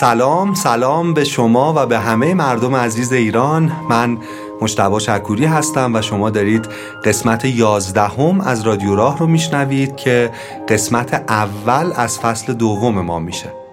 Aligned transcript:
سلام 0.00 0.54
سلام 0.54 1.14
به 1.14 1.24
شما 1.24 1.74
و 1.76 1.86
به 1.86 1.98
همه 1.98 2.34
مردم 2.34 2.74
عزیز 2.74 3.12
ایران. 3.12 3.72
من 3.90 4.18
مشتبا 4.60 4.98
شکوری 4.98 5.44
هستم 5.44 5.94
و 5.94 6.02
شما 6.02 6.30
دارید 6.30 6.68
قسمت 7.04 7.44
یازدهم 7.44 8.40
از 8.40 8.62
رادیو 8.62 8.94
راه 8.94 9.18
رو 9.18 9.26
میشنوید 9.26 9.96
که 9.96 10.30
قسمت 10.68 11.14
اول 11.28 11.92
از 11.96 12.18
فصل 12.18 12.52
دوم 12.52 13.00
ما 13.00 13.18
میشه. 13.18 13.65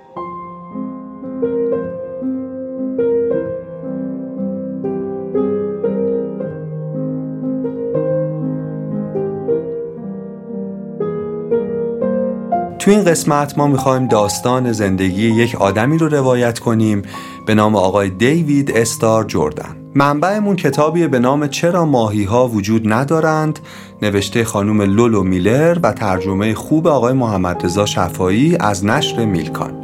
تو 12.83 12.91
این 12.91 13.03
قسمت 13.03 13.57
ما 13.57 13.67
می‌خوایم 13.67 14.07
داستان 14.07 14.71
زندگی 14.71 15.27
یک 15.27 15.55
آدمی 15.55 15.97
رو 15.97 16.07
روایت 16.07 16.59
کنیم 16.59 17.01
به 17.45 17.55
نام 17.55 17.75
آقای 17.75 18.09
دیوید 18.09 18.71
استار 18.71 19.23
جردن 19.23 19.75
منبعمون 19.95 20.55
کتابی 20.55 21.07
به 21.07 21.19
نام 21.19 21.47
چرا 21.47 21.85
ماهی 21.85 22.23
ها 22.23 22.47
وجود 22.47 22.93
ندارند؟ 22.93 23.59
نوشته 24.01 24.43
خانم 24.43 24.81
لولو 24.81 25.23
میلر 25.23 25.77
و 25.83 25.93
ترجمه 25.93 26.53
خوب 26.53 26.87
آقای 26.87 27.13
محمد 27.13 27.65
رضا 27.65 27.85
شفایی 27.85 28.57
از 28.59 28.85
نشر 28.85 29.25
میلکان. 29.25 29.82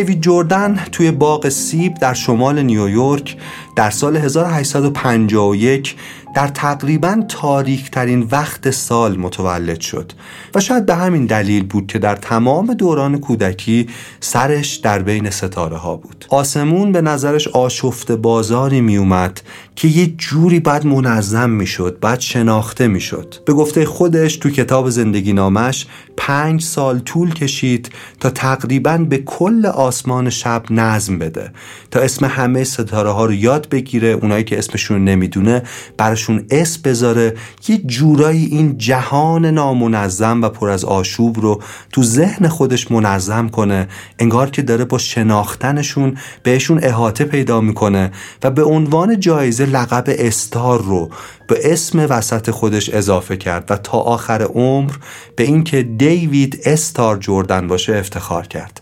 دیوید 0.00 0.22
جردن 0.22 0.78
توی 0.92 1.10
باغ 1.10 1.48
سیب 1.48 1.94
در 1.94 2.14
شمال 2.14 2.62
نیویورک 2.62 3.36
در 3.80 3.90
سال 3.90 4.16
1851 4.16 5.96
در 6.34 6.48
تقریبا 6.48 7.22
تاریک 7.28 7.90
ترین 7.90 8.28
وقت 8.30 8.70
سال 8.70 9.16
متولد 9.16 9.80
شد 9.80 10.12
و 10.54 10.60
شاید 10.60 10.86
به 10.86 10.94
همین 10.94 11.26
دلیل 11.26 11.64
بود 11.66 11.86
که 11.86 11.98
در 11.98 12.16
تمام 12.16 12.74
دوران 12.74 13.18
کودکی 13.18 13.88
سرش 14.20 14.76
در 14.76 15.02
بین 15.02 15.30
ستاره 15.30 15.76
ها 15.76 15.96
بود. 15.96 16.24
آسمون 16.28 16.92
به 16.92 17.00
نظرش 17.00 17.48
آشفت 17.48 18.12
بازاری 18.12 18.80
می 18.80 18.96
اومد 18.96 19.42
که 19.76 19.88
یه 19.88 20.06
جوری 20.06 20.60
بعد 20.60 20.86
منظم 20.86 21.50
می 21.50 21.66
شد 21.66 21.98
بعد 22.00 22.20
شناخته 22.20 22.88
می 22.88 23.00
شد 23.00 23.34
به 23.46 23.52
گفته 23.52 23.84
خودش 23.84 24.36
تو 24.36 24.50
کتاب 24.50 24.90
زندگی 24.90 25.32
نامش 25.32 25.86
پنج 26.16 26.62
سال 26.62 26.98
طول 26.98 27.34
کشید 27.34 27.90
تا 28.20 28.30
تقریبا 28.30 28.98
به 28.98 29.18
کل 29.18 29.66
آسمان 29.66 30.30
شب 30.30 30.62
نظم 30.70 31.18
بده 31.18 31.52
تا 31.90 32.00
اسم 32.00 32.26
همه 32.26 32.64
ستاره 32.64 33.10
ها 33.10 33.26
رو 33.26 33.32
یاد 33.32 33.68
بگیره 33.70 34.08
اونایی 34.08 34.44
که 34.44 34.58
اسمشون 34.58 35.04
نمی‌دونه 35.04 35.62
براشون 35.96 36.46
اسم 36.50 36.80
بذاره 36.84 37.34
یه 37.68 37.78
جورایی 37.78 38.44
این 38.44 38.78
جهان 38.78 39.46
نامنظم 39.46 40.42
و 40.42 40.48
پر 40.48 40.68
از 40.68 40.84
آشوب 40.84 41.40
رو 41.40 41.62
تو 41.92 42.02
ذهن 42.02 42.48
خودش 42.48 42.90
منظم 42.90 43.48
کنه. 43.48 43.88
انگار 44.18 44.50
که 44.50 44.62
داره 44.62 44.84
با 44.84 44.98
شناختنشون 44.98 46.18
بهشون 46.42 46.84
احاطه 46.84 47.24
پیدا 47.24 47.60
می‌کنه 47.60 48.10
و 48.42 48.50
به 48.50 48.62
عنوان 48.62 49.20
جایزه 49.20 49.66
لقب 49.66 50.04
استار 50.08 50.82
رو 50.82 51.10
به 51.46 51.72
اسم 51.72 52.06
وسط 52.10 52.50
خودش 52.50 52.90
اضافه 52.90 53.36
کرد 53.36 53.64
و 53.70 53.76
تا 53.76 53.98
آخر 53.98 54.42
عمر 54.42 54.92
به 55.36 55.44
اینکه 55.44 55.82
دیوید 55.82 56.62
استار 56.64 57.18
جردن 57.18 57.66
باشه 57.66 57.96
افتخار 57.96 58.46
کرد. 58.46 58.80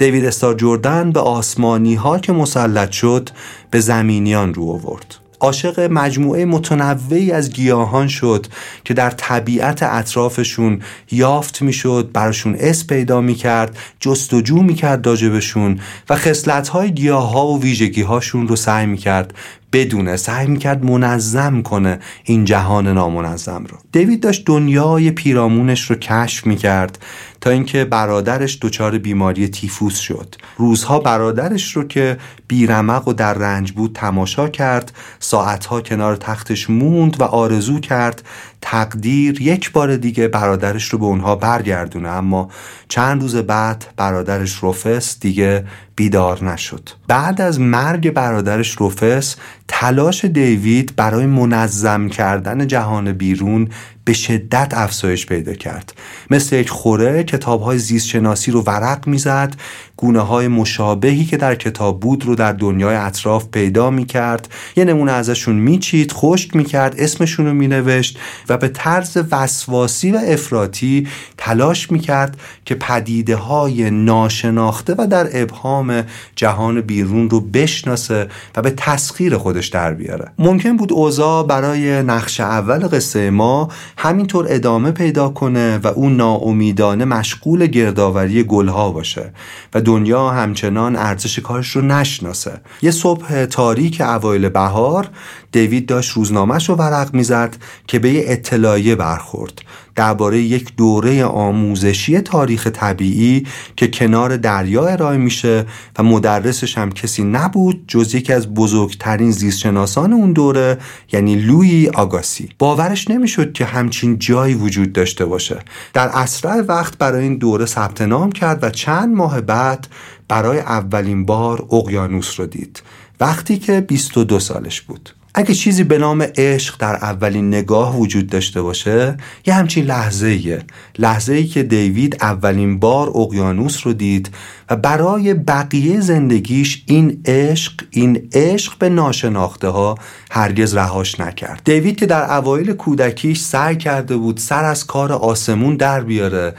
دیوید 0.00 0.24
استار 0.24 0.54
جردن 0.54 1.12
به 1.12 1.20
آسمانی 1.20 1.94
ها 1.94 2.18
که 2.18 2.32
مسلط 2.32 2.90
شد 2.90 3.30
به 3.70 3.80
زمینیان 3.80 4.54
رو 4.54 4.70
آورد. 4.70 5.16
عاشق 5.40 5.80
مجموعه 5.80 6.44
متنوعی 6.44 7.32
از 7.32 7.52
گیاهان 7.52 8.08
شد 8.08 8.46
که 8.84 8.94
در 8.94 9.10
طبیعت 9.10 9.82
اطرافشون 9.82 10.80
یافت 11.10 11.62
می‌شد 11.62 12.10
براشون 12.12 12.56
اس 12.60 12.86
پیدا 12.86 13.20
می‌کرد 13.20 13.78
جستجو 14.00 14.62
می‌کرد 14.62 15.06
راجبشون 15.06 15.80
و 16.10 16.16
خصلت‌های 16.16 16.92
گیاه 16.92 17.30
ها 17.30 17.46
و 17.46 17.60
ویژگی 17.60 18.02
هاشون 18.02 18.48
رو 18.48 18.56
سعی 18.56 18.86
می‌کرد 18.86 19.34
بدونه 19.72 20.16
سعی 20.16 20.46
می‌کرد 20.46 20.84
منظم 20.84 21.62
کنه 21.62 21.98
این 22.24 22.44
جهان 22.44 22.88
نامنظم 22.88 23.64
رو. 23.68 23.78
دیوید 23.92 24.20
داشت 24.20 24.44
دنیای 24.46 25.10
پیرامونش 25.10 25.90
رو 25.90 25.96
کشف 25.96 26.46
می‌کرد 26.46 26.98
تا 27.40 27.50
اینکه 27.50 27.84
برادرش 27.84 28.58
دچار 28.62 28.98
بیماری 28.98 29.48
تیفوس 29.48 29.98
شد. 29.98 30.34
روزها 30.56 30.98
برادرش 30.98 31.76
رو 31.76 31.84
که 31.84 32.18
بیرمق 32.48 33.08
و 33.08 33.12
در 33.12 33.34
رنج 33.34 33.72
بود 33.72 33.92
تماشا 33.94 34.48
کرد 34.48 34.92
ساعتها 35.18 35.80
کنار 35.80 36.16
تختش 36.16 36.70
موند 36.70 37.20
و 37.20 37.24
آرزو 37.24 37.80
کرد 37.80 38.22
تقدیر 38.62 39.42
یک 39.42 39.72
بار 39.72 39.96
دیگه 39.96 40.28
برادرش 40.28 40.88
رو 40.88 40.98
به 40.98 41.04
اونها 41.04 41.36
برگردونه 41.36 42.08
اما 42.08 42.50
چند 42.88 43.22
روز 43.22 43.36
بعد 43.36 43.86
برادرش 43.96 44.54
روفس 44.54 45.20
دیگه 45.20 45.64
بیدار 45.96 46.44
نشد. 46.44 46.88
بعد 47.08 47.40
از 47.40 47.60
مرگ 47.60 48.10
برادرش 48.10 48.70
روفس 48.70 49.36
تلاش 49.68 50.24
دیوید 50.24 50.96
برای 50.96 51.26
منظم 51.26 52.08
کردن 52.08 52.66
جهان 52.66 53.12
بیرون 53.12 53.68
به 54.04 54.12
شدت 54.12 54.72
افزایش 54.74 55.26
پیدا 55.26 55.54
کرد. 55.54 55.94
مثل 56.30 56.56
یک 56.56 56.70
خوره 56.70 57.24
کتاب 57.24 57.62
های 57.62 57.78
زیست 57.78 58.06
شناسی 58.06 58.50
رو 58.50 58.62
ورق 58.62 59.06
می‌زد 59.06 59.56
گونه 60.00 60.20
های 60.20 60.48
مشابهی 60.48 61.24
که 61.24 61.36
در 61.36 61.54
کتاب 61.54 62.00
بود 62.00 62.26
رو 62.26 62.34
در 62.34 62.52
دنیای 62.52 62.96
اطراف 62.96 63.48
پیدا 63.52 63.90
می 63.90 64.04
کرد 64.04 64.48
یه 64.76 64.84
نمونه 64.84 65.12
ازشون 65.12 65.56
میچید 65.56 66.12
خشک 66.12 66.56
می‌کرد 66.56 66.94
اسمشون 66.98 67.46
رو 67.46 67.52
مینوشت 67.52 68.18
و 68.48 68.56
به 68.56 68.68
طرز 68.68 69.18
وسواسی 69.30 70.10
و 70.10 70.20
افراطی 70.26 71.08
تلاش 71.38 71.90
می‌کرد 71.90 72.36
که 72.64 72.74
پدیده 72.74 73.36
های 73.36 73.90
ناشناخته 73.90 74.94
و 74.98 75.06
در 75.06 75.28
ابهام 75.32 76.04
جهان 76.36 76.80
بیرون 76.80 77.30
رو 77.30 77.40
بشناسه 77.40 78.28
و 78.56 78.62
به 78.62 78.70
تسخیر 78.70 79.36
خودش 79.36 79.68
در 79.68 79.94
بیاره. 79.94 80.32
ممکن 80.38 80.76
بود 80.76 80.92
اوضاع 80.92 81.46
برای 81.46 82.02
نقش 82.02 82.40
اول 82.40 82.88
قصه 82.88 83.30
ما 83.30 83.68
همینطور 83.98 84.46
ادامه 84.48 84.90
پیدا 84.90 85.28
کنه 85.28 85.78
و 85.78 85.86
اون 85.86 86.16
ناامیدانه 86.16 87.04
مشغول 87.04 87.66
گردآوری 87.66 88.42
گلها 88.42 88.90
باشه 88.90 89.32
و 89.74 89.80
دنیا 89.90 90.30
همچنان 90.30 90.96
ارزش 90.96 91.38
کارش 91.38 91.70
رو 91.70 91.82
نشناسه. 91.82 92.60
یه 92.82 92.90
صبح 92.90 93.44
تاریک 93.44 94.00
اوایل 94.00 94.48
بهار 94.48 95.08
دیوید 95.52 95.86
داشت 95.86 96.10
روزنامهش 96.10 96.68
رو 96.68 96.74
ورق 96.74 97.14
می‌زد 97.14 97.56
که 97.86 97.98
به 97.98 98.10
یه 98.10 98.24
اطلاعیه 98.26 98.94
برخورد. 98.94 99.62
درباره 99.94 100.38
یک 100.38 100.76
دوره 100.76 101.24
آموزشی 101.24 102.20
تاریخ 102.20 102.66
طبیعی 102.66 103.46
که 103.76 103.88
کنار 103.88 104.36
دریا 104.36 104.86
ارائه 104.86 105.16
میشه 105.16 105.66
و 105.98 106.02
مدرسش 106.02 106.78
هم 106.78 106.92
کسی 106.92 107.24
نبود 107.24 107.84
جز 107.88 108.14
یکی 108.14 108.32
از 108.32 108.54
بزرگترین 108.54 109.30
زیستشناسان 109.30 110.12
اون 110.12 110.32
دوره 110.32 110.78
یعنی 111.12 111.34
لوی 111.36 111.88
آگاسی. 111.94 112.48
باورش 112.58 113.10
نمی‌شد 113.10 113.52
که 113.52 113.64
همچین 113.64 114.18
جایی 114.18 114.54
وجود 114.54 114.92
داشته 114.92 115.24
باشه. 115.24 115.58
در 115.92 116.08
اسرع 116.08 116.60
وقت 116.60 116.98
برای 116.98 117.22
این 117.22 117.36
دوره 117.36 117.66
ثبت 117.66 118.02
نام 118.02 118.32
کرد 118.32 118.64
و 118.64 118.70
چند 118.70 119.14
ماه 119.16 119.40
بعد 119.40 119.86
برای 120.28 120.58
اولین 120.58 121.26
بار 121.26 121.66
اقیانوس 121.72 122.40
رو 122.40 122.46
دید. 122.46 122.82
وقتی 123.20 123.58
که 123.58 123.80
22 123.80 124.40
سالش 124.40 124.80
بود. 124.80 125.10
اگه 125.34 125.54
چیزی 125.54 125.84
به 125.84 125.98
نام 125.98 126.26
عشق 126.36 126.74
در 126.78 126.94
اولین 126.94 127.48
نگاه 127.48 127.96
وجود 127.96 128.26
داشته 128.26 128.62
باشه 128.62 129.16
یه 129.46 129.54
همچین 129.54 129.84
لحظه 129.84 130.26
ایه 130.26 130.62
لحظه 130.98 131.32
ای 131.32 131.44
که 131.46 131.62
دیوید 131.62 132.16
اولین 132.20 132.78
بار 132.78 133.08
اقیانوس 133.14 133.86
رو 133.86 133.92
دید 133.92 134.30
و 134.70 134.76
برای 134.76 135.34
بقیه 135.34 136.00
زندگیش 136.00 136.84
این 136.86 137.22
عشق 137.26 137.72
این 137.90 138.28
عشق 138.32 138.78
به 138.78 138.88
ناشناخته 138.88 139.68
ها 139.68 139.98
هرگز 140.30 140.74
رهاش 140.74 141.20
نکرد. 141.20 141.62
دیوید 141.64 141.96
که 141.96 142.06
در 142.06 142.32
اوایل 142.32 142.72
کودکیش 142.72 143.40
سعی 143.40 143.76
کرده 143.76 144.16
بود 144.16 144.36
سر 144.36 144.64
از 144.64 144.86
کار 144.86 145.12
آسمون 145.12 145.76
در 145.76 146.00
بیاره 146.00 146.54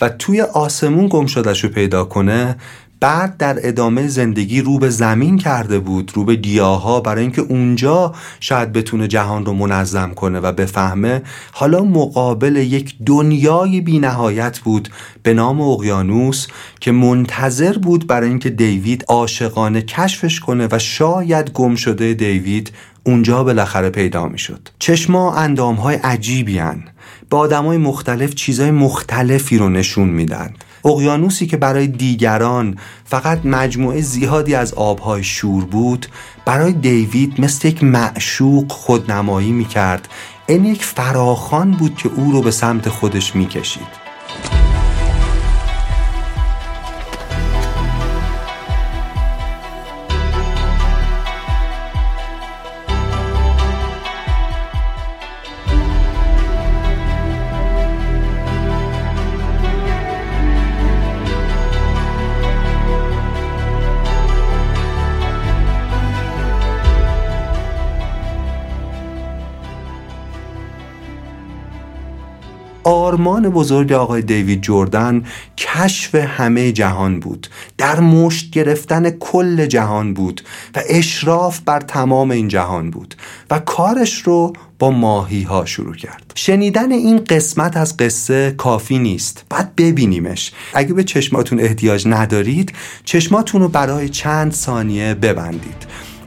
و 0.00 0.08
توی 0.08 0.40
آسمون 0.40 1.08
گم 1.10 1.26
شدش 1.26 1.64
رو 1.64 1.70
پیدا 1.70 2.04
کنه 2.04 2.56
بعد 3.00 3.36
در 3.36 3.68
ادامه 3.68 4.08
زندگی 4.08 4.60
رو 4.60 4.78
به 4.78 4.90
زمین 4.90 5.38
کرده 5.38 5.78
بود 5.78 6.12
رو 6.14 6.24
به 6.24 6.34
گیاها 6.34 7.00
برای 7.00 7.22
اینکه 7.22 7.42
اونجا 7.42 8.14
شاید 8.40 8.72
بتونه 8.72 9.08
جهان 9.08 9.46
رو 9.46 9.52
منظم 9.52 10.14
کنه 10.14 10.40
و 10.40 10.52
بفهمه. 10.52 11.22
حالا 11.52 11.84
مقابل 11.84 12.56
یک 12.56 12.94
دنیای 13.06 13.80
بینهایت 13.80 14.58
بود 14.58 14.88
به 15.22 15.34
نام 15.34 15.60
اقیانوس 15.60 16.46
که 16.80 16.92
منتظر 16.92 17.78
بود 17.78 18.06
برای 18.06 18.28
اینکه 18.28 18.50
دیوید 18.50 19.04
عاشقانه 19.08 19.82
کشفش 19.82 20.40
کنه 20.40 20.68
و 20.70 20.78
شاید 20.78 21.50
گم 21.50 21.74
شده 21.74 22.14
دیوید 22.14 22.72
اونجا 23.04 23.44
بالاخره 23.44 23.90
پیدا 23.90 24.26
می‌شد. 24.26 24.68
چشما 24.78 25.34
اندام 25.34 25.74
های 25.74 25.96
عجیبی 25.96 26.58
هن. 26.58 26.84
به 27.30 27.36
آدم 27.36 27.64
های 27.64 27.78
مختلف 27.78 28.34
چیزهای 28.34 28.70
مختلفی 28.70 29.58
رو 29.58 29.68
نشون 29.68 30.08
میدن 30.08 30.54
اقیانوسی 30.86 31.46
که 31.46 31.56
برای 31.56 31.86
دیگران 31.86 32.78
فقط 33.04 33.46
مجموعه 33.46 34.00
زیادی 34.00 34.54
از 34.54 34.74
آبهای 34.74 35.24
شور 35.24 35.64
بود 35.64 36.06
برای 36.44 36.72
دیوید 36.72 37.40
مثل 37.40 37.68
یک 37.68 37.84
معشوق 37.84 38.72
خودنمایی 38.72 39.52
می‌کرد. 39.52 40.08
این 40.46 40.64
یک 40.64 40.84
فراخان 40.84 41.70
بود 41.70 41.96
که 41.96 42.10
او 42.16 42.32
رو 42.32 42.42
به 42.42 42.50
سمت 42.50 42.88
خودش 42.88 43.36
می‌کشید. 43.36 44.05
آرمان 73.16 73.48
بزرگ 73.48 73.92
آقای 73.92 74.22
دیوید 74.22 74.62
جردن 74.62 75.24
کشف 75.56 76.14
همه 76.14 76.72
جهان 76.72 77.20
بود. 77.20 77.46
در 77.78 78.00
مشت 78.00 78.50
گرفتن 78.50 79.10
کل 79.10 79.66
جهان 79.66 80.14
بود 80.14 80.42
و 80.74 80.80
اشراف 80.88 81.60
بر 81.60 81.80
تمام 81.80 82.30
این 82.30 82.48
جهان 82.48 82.90
بود 82.90 83.14
و 83.50 83.58
کارش 83.58 84.22
رو 84.22 84.52
با 84.78 84.90
ماهی 84.90 85.42
ها 85.42 85.64
شروع 85.64 85.94
کرد. 85.94 86.32
شنیدن 86.34 86.92
این 86.92 87.24
قسمت 87.24 87.76
از 87.76 87.96
قصه 87.96 88.54
کافی 88.58 88.98
نیست. 88.98 89.44
بعد 89.48 89.76
ببینیمش. 89.76 90.52
اگه 90.74 90.94
به 90.94 91.04
چشماتون 91.04 91.60
احتیاج 91.60 92.08
ندارید 92.08 92.72
چشماتون 93.04 93.60
رو 93.60 93.68
برای 93.68 94.08
چند 94.08 94.52
ثانیه 94.52 95.14
ببندید. 95.14 95.86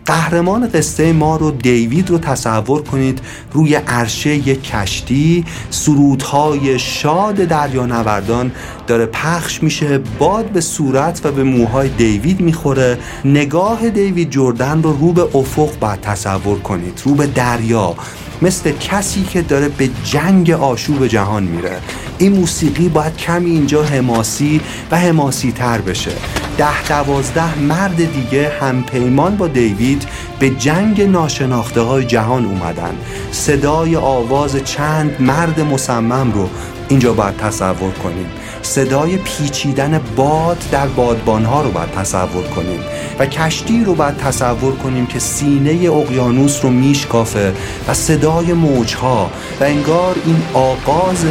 قهرمان 0.10 0.68
قصه 0.68 1.14
ما 1.14 1.36
رو 1.36 1.52
دیوید 1.52 2.10
رو 2.10 2.18
تصور 2.18 2.84
کنید 2.84 3.22
روی 3.54 3.76
عرشه 3.76 4.36
یک 4.36 4.64
کشتی 4.64 5.46
سرودهای 5.70 6.80
شاد 6.80 7.36
دریانوردان 7.36 8.52
داره 8.88 9.06
پخش 9.06 9.64
میشه 9.64 9.98
باد 9.98 10.46
به 10.46 10.62
صورت 10.62 11.22
و 11.24 11.32
به 11.32 11.44
موهای 11.44 11.90
دیوید 11.90 12.42
می‌خوره. 12.42 12.98
نگاه 13.26 13.90
دیوید 13.90 14.30
جردن 14.30 14.84
رو 14.84 14.94
رو 14.94 15.14
به 15.14 15.38
افق 15.38 15.80
باید 15.80 16.02
تصور 16.02 16.60
کنید 16.60 17.02
رو 17.06 17.16
به 17.16 17.28
دریا. 17.28 17.96
مثل 18.42 18.72
کسی 18.72 19.24
که 19.24 19.42
داره 19.42 19.70
به 19.70 19.90
جنگ 20.04 20.52
آشوب 20.52 21.08
جهان 21.08 21.44
میره. 21.44 21.78
این 22.18 22.34
موسیقی 22.34 22.90
باید 22.90 23.18
کمی 23.18 23.52
اینجا 23.52 23.84
حماسی 23.84 24.62
و 24.92 24.98
حماسی 24.98 25.52
تر 25.52 25.82
بشه. 25.82 26.12
ده 26.58 26.88
دوازده 26.88 27.60
مرد 27.60 28.14
دیگه 28.14 28.52
همپیمان 28.62 29.38
با 29.38 29.48
دیوید 29.48 30.04
به 30.40 30.50
جنگ 30.50 31.02
ناشناخته 31.02 31.82
های 31.82 32.06
جهان 32.06 32.46
اومدن. 32.46 32.98
صدای 33.32 33.96
آواز 33.96 34.56
چند 34.66 35.22
مرد 35.22 35.60
مصمم 35.62 36.32
رو 36.32 36.50
اینجا 36.90 37.14
باید 37.14 37.38
تصور 37.38 37.92
کنیم. 37.92 38.26
صدای 38.62 39.18
پیچیدن 39.18 40.02
باد 40.16 40.58
در 40.72 40.88
بادبان 40.88 41.46
ها 41.46 41.62
رو 41.62 41.72
باید 41.72 41.92
تصور 41.92 42.44
کنیم 42.44 42.80
و 43.20 43.26
کشتی 43.26 43.84
رو 43.84 43.96
باید 43.96 44.18
تصور 44.18 44.76
کنیم 44.76 45.06
که 45.06 45.20
سینه 45.20 45.90
اقیانوس 45.92 46.66
رو 46.66 46.70
میشکافه 46.70 47.54
و 47.88 47.94
صدای 47.94 48.54
موجها 48.54 49.32
و 49.60 49.64
انگار 49.64 50.16
این 50.26 50.42
آغاز 50.54 51.26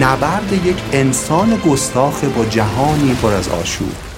نبرد 0.00 0.52
یک 0.64 0.76
انسان 0.92 1.60
گستاخ 1.66 2.24
با 2.24 2.44
جهانی 2.44 3.14
پر 3.14 3.32
از 3.32 3.48
آشوب. 3.48 4.11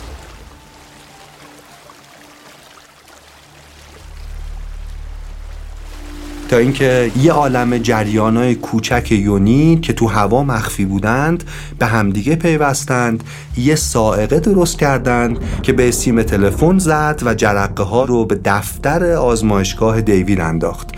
تا 6.49 6.57
اینکه 6.57 7.11
یه 7.23 7.33
عالم 7.33 7.79
جریانای 7.79 8.55
کوچک 8.55 9.13
یونی 9.13 9.79
که 9.83 9.93
تو 9.93 10.07
هوا 10.07 10.45
مخفی 10.45 10.85
بودند 10.85 11.45
به 11.79 11.87
همدیگه 11.87 12.37
پیوستند. 12.37 13.25
یه 13.57 13.75
سائقه 13.75 14.41
درست 14.41 14.79
کردند 14.79 15.39
که 15.63 15.73
به 15.73 15.91
سیم 15.91 16.23
تلفن 16.23 16.79
زد 16.79 17.23
و 17.25 17.35
جرقه 17.35 17.83
ها 17.83 18.05
رو 18.05 18.25
به 18.25 18.41
دفتر 18.45 19.13
آزمایشگاه 19.13 20.01
دیوید 20.01 20.41
انداخت. 20.41 20.89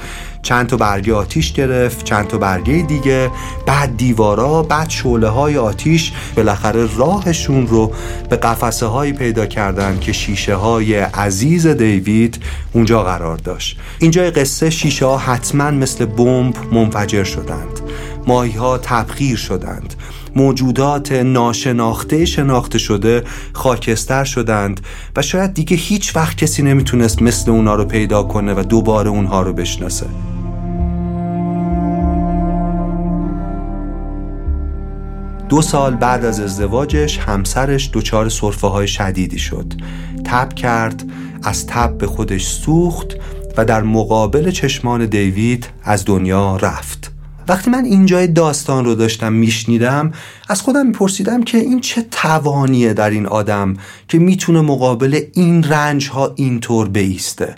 چند 0.42 0.66
تا 0.66 0.76
برگه 0.76 1.14
آتیش 1.14 1.52
گرفت 1.52 2.04
چند 2.04 2.26
تا 2.26 2.38
برگه 2.38 2.82
دیگه 2.82 3.30
بعد 3.66 3.96
دیوارا 3.96 4.62
بعد 4.62 4.90
شعله 4.90 5.28
های 5.28 5.56
آتیش 5.58 6.12
بالاخره 6.36 6.96
راهشون 6.96 7.66
رو 7.66 7.92
به 8.30 8.36
قفسه 8.36 8.86
هایی 8.86 9.12
پیدا 9.12 9.46
کردن 9.46 9.98
که 10.00 10.12
شیشه 10.12 10.54
های 10.54 10.96
عزیز 10.96 11.66
دیوید 11.66 12.42
اونجا 12.72 13.02
قرار 13.02 13.36
داشت. 13.36 13.78
اینجا 13.98 14.30
قصه 14.30 14.70
شیشه 14.70 15.06
ها 15.06 15.18
حتما 15.18 15.70
مثل 15.70 16.06
بمب 16.06 16.54
منفجر 16.72 17.24
شدند. 17.24 17.80
ماهی 18.26 18.52
ها 18.52 18.78
تبخیر 18.78 19.36
شدند. 19.36 19.94
موجودات 20.36 21.12
ناشناخته 21.12 22.24
شناخته 22.24 22.78
شده 22.78 23.24
خاکستر 23.52 24.24
شدند 24.24 24.80
و 25.16 25.22
شاید 25.22 25.54
دیگه 25.54 25.76
هیچ 25.76 26.16
وقت 26.16 26.36
کسی 26.36 26.62
نمی‌تونست 26.62 27.22
مثل 27.22 27.50
اونا 27.50 27.74
رو 27.74 27.84
پیدا 27.84 28.22
کنه 28.22 28.54
و 28.54 28.62
دوباره 28.62 29.10
اونها 29.10 29.42
رو 29.42 29.52
بشناسه. 29.52 30.06
دو 35.48 35.62
سال 35.62 35.94
بعد 35.94 36.24
از 36.24 36.40
ازدواجش 36.40 37.18
همسرش 37.18 37.90
دچار 37.92 38.28
صرفه 38.28 38.66
های 38.66 38.88
شدیدی 38.88 39.38
شد. 39.38 39.72
تب 40.24 40.52
کرد 40.52 41.04
از 41.42 41.66
تب 41.66 41.98
به 41.98 42.06
خودش 42.06 42.46
سوخت 42.46 43.16
و 43.56 43.64
در 43.64 43.82
مقابل 43.82 44.50
چشمان 44.50 45.06
دیوید 45.06 45.68
از 45.84 46.04
دنیا 46.04 46.56
رفت. 46.56 47.15
وقتی 47.48 47.70
من 47.70 47.84
اینجای 47.84 48.26
داستان 48.26 48.84
رو 48.84 48.94
داشتم 48.94 49.32
میشنیدم 49.32 50.12
از 50.48 50.62
خودم 50.62 50.86
میپرسیدم 50.86 51.42
که 51.42 51.58
این 51.58 51.80
چه 51.80 52.02
توانیه 52.10 52.92
در 52.92 53.10
این 53.10 53.26
آدم 53.26 53.76
که 54.08 54.18
می‌تونه 54.18 54.60
مقابل 54.60 55.20
این 55.34 55.64
رنج 55.64 56.08
ها 56.08 56.32
اینطور 56.36 56.88
بیسته. 56.88 57.54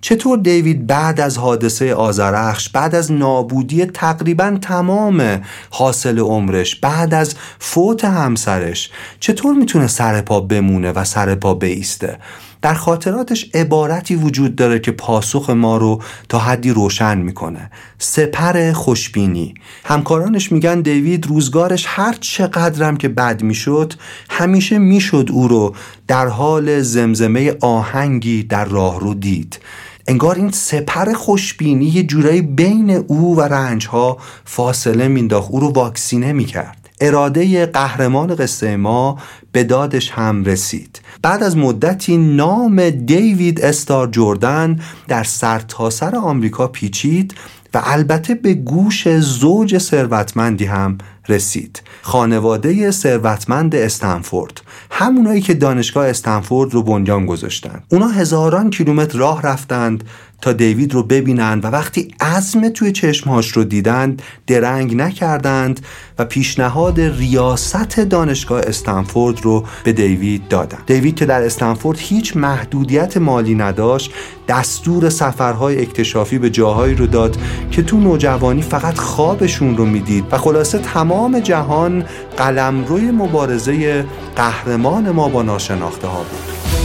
چطور 0.00 0.38
دیوید 0.38 0.86
بعد 0.86 1.20
از 1.20 1.38
حادثه 1.38 1.94
آزرخش 1.94 2.68
بعد 2.68 2.94
از 2.94 3.12
نابودی 3.12 3.84
تقریبا 3.84 4.58
تمام 4.62 5.40
حاصل 5.70 6.18
عمرش 6.18 6.76
بعد 6.76 7.14
از 7.14 7.34
فوت 7.58 8.04
همسرش 8.04 8.90
چطور 9.20 9.54
می‌تونه 9.54 9.86
سر 9.86 10.20
پا 10.20 10.40
بمونه 10.40 10.92
و 10.92 11.04
سر 11.04 11.34
پا 11.34 11.54
بیسته؟ 11.54 12.18
در 12.62 12.74
خاطراتش 12.74 13.50
عبارتی 13.54 14.14
وجود 14.14 14.56
داره 14.56 14.78
که 14.78 14.92
پاسخ 14.92 15.50
ما 15.50 15.76
رو 15.76 16.02
تا 16.28 16.38
حدی 16.38 16.70
روشن 16.70 17.18
می‌کنه. 17.18 17.70
سپر 17.98 18.72
خوشبینی. 18.72 19.54
همکارانش 19.84 20.52
میگن 20.52 20.80
دیوید 20.80 21.26
روزگارش 21.26 21.84
هر 21.88 22.16
چقدرم 22.20 22.96
که 22.96 23.08
بد 23.08 23.42
می‌شد 23.42 23.94
همیشه 24.30 24.78
می‌شد 24.78 25.28
او 25.32 25.48
رو 25.48 25.74
در 26.08 26.26
حال 26.26 26.80
زمزمه 26.80 27.56
آهنگی 27.60 28.42
در 28.42 28.64
راه 28.64 29.00
رو 29.00 29.14
دید. 29.14 29.58
انگار 30.06 30.34
این 30.34 30.50
سپر 30.50 31.12
خوشبینی 31.12 31.84
یه 31.84 32.02
جورایی 32.02 32.42
بین 32.42 32.90
او 32.90 33.36
و 33.36 33.40
رنج 33.40 33.86
ها 33.86 34.18
فاصله 34.44 35.08
مینداخت 35.08 35.50
او 35.50 35.60
رو 35.60 35.68
واکسینه 35.68 36.32
می‌کرد. 36.32 36.81
اراده 37.02 37.66
قهرمان 37.66 38.34
قصه 38.34 38.76
ما 38.76 39.18
به 39.52 39.64
دادش 39.64 40.10
هم 40.10 40.44
رسید. 40.44 41.00
بعد 41.22 41.42
از 41.42 41.56
مدتی 41.56 42.16
نام 42.16 42.90
دیوید 42.90 43.60
استار 43.60 44.08
جردن 44.10 44.80
در 45.08 45.24
سرتاسر 45.24 46.10
سر 46.10 46.16
آمریکا 46.16 46.68
پیچید 46.68 47.34
و 47.74 47.82
البته 47.84 48.34
به 48.34 48.54
گوش 48.54 49.18
زوج 49.18 49.78
ثروتمندی 49.78 50.64
هم 50.64 50.98
رسید. 51.28 51.82
خانواده 52.02 52.90
ثروتمند 52.90 53.74
استنفورد 53.74 54.60
همونایی 54.90 55.40
که 55.40 55.54
دانشگاه 55.54 56.08
استنفورد 56.08 56.74
رو 56.74 56.82
بنیان 56.82 57.26
گذاشتن. 57.26 57.82
اونا 57.88 58.08
هزاران 58.08 58.70
کیلومتر 58.70 59.18
راه 59.18 59.42
رفتند 59.42 60.04
تا 60.42 60.52
دیوید 60.52 60.94
رو 60.94 61.02
ببینند 61.02 61.64
و 61.64 61.68
وقتی 61.68 62.14
عزم 62.20 62.68
توی 62.68 62.92
چشمهاش 62.92 63.48
رو 63.48 63.64
دیدند 63.64 64.22
درنگ 64.46 64.96
نکردند 64.96 65.80
و 66.18 66.24
پیشنهاد 66.24 67.00
ریاست 67.00 68.00
دانشگاه 68.00 68.60
استنفورد 68.60 69.40
رو 69.40 69.64
به 69.84 69.92
دیوید 69.92 70.48
دادن 70.48 70.78
دیوید 70.86 71.16
که 71.16 71.26
در 71.26 71.42
استنفورد 71.42 71.98
هیچ 72.00 72.36
محدودیت 72.36 73.16
مالی 73.16 73.54
نداشت 73.54 74.12
دستور 74.48 75.08
سفرهای 75.08 75.80
اکتشافی 75.80 76.38
به 76.38 76.50
جاهایی 76.50 76.94
رو 76.94 77.06
داد 77.06 77.36
که 77.70 77.82
تو 77.82 77.96
نوجوانی 77.96 78.62
فقط 78.62 78.98
خوابشون 78.98 79.76
رو 79.76 79.84
می‌دید 79.84 80.24
و 80.30 80.38
خلاصه 80.38 80.78
تمام 80.78 81.40
جهان 81.40 82.04
قلمروی 82.36 83.10
مبارزه 83.10 84.04
قهرمان 84.36 85.10
ما 85.10 85.28
با 85.28 85.42
ناشناخته 85.42 86.06
ها 86.06 86.18
بود. 86.18 86.81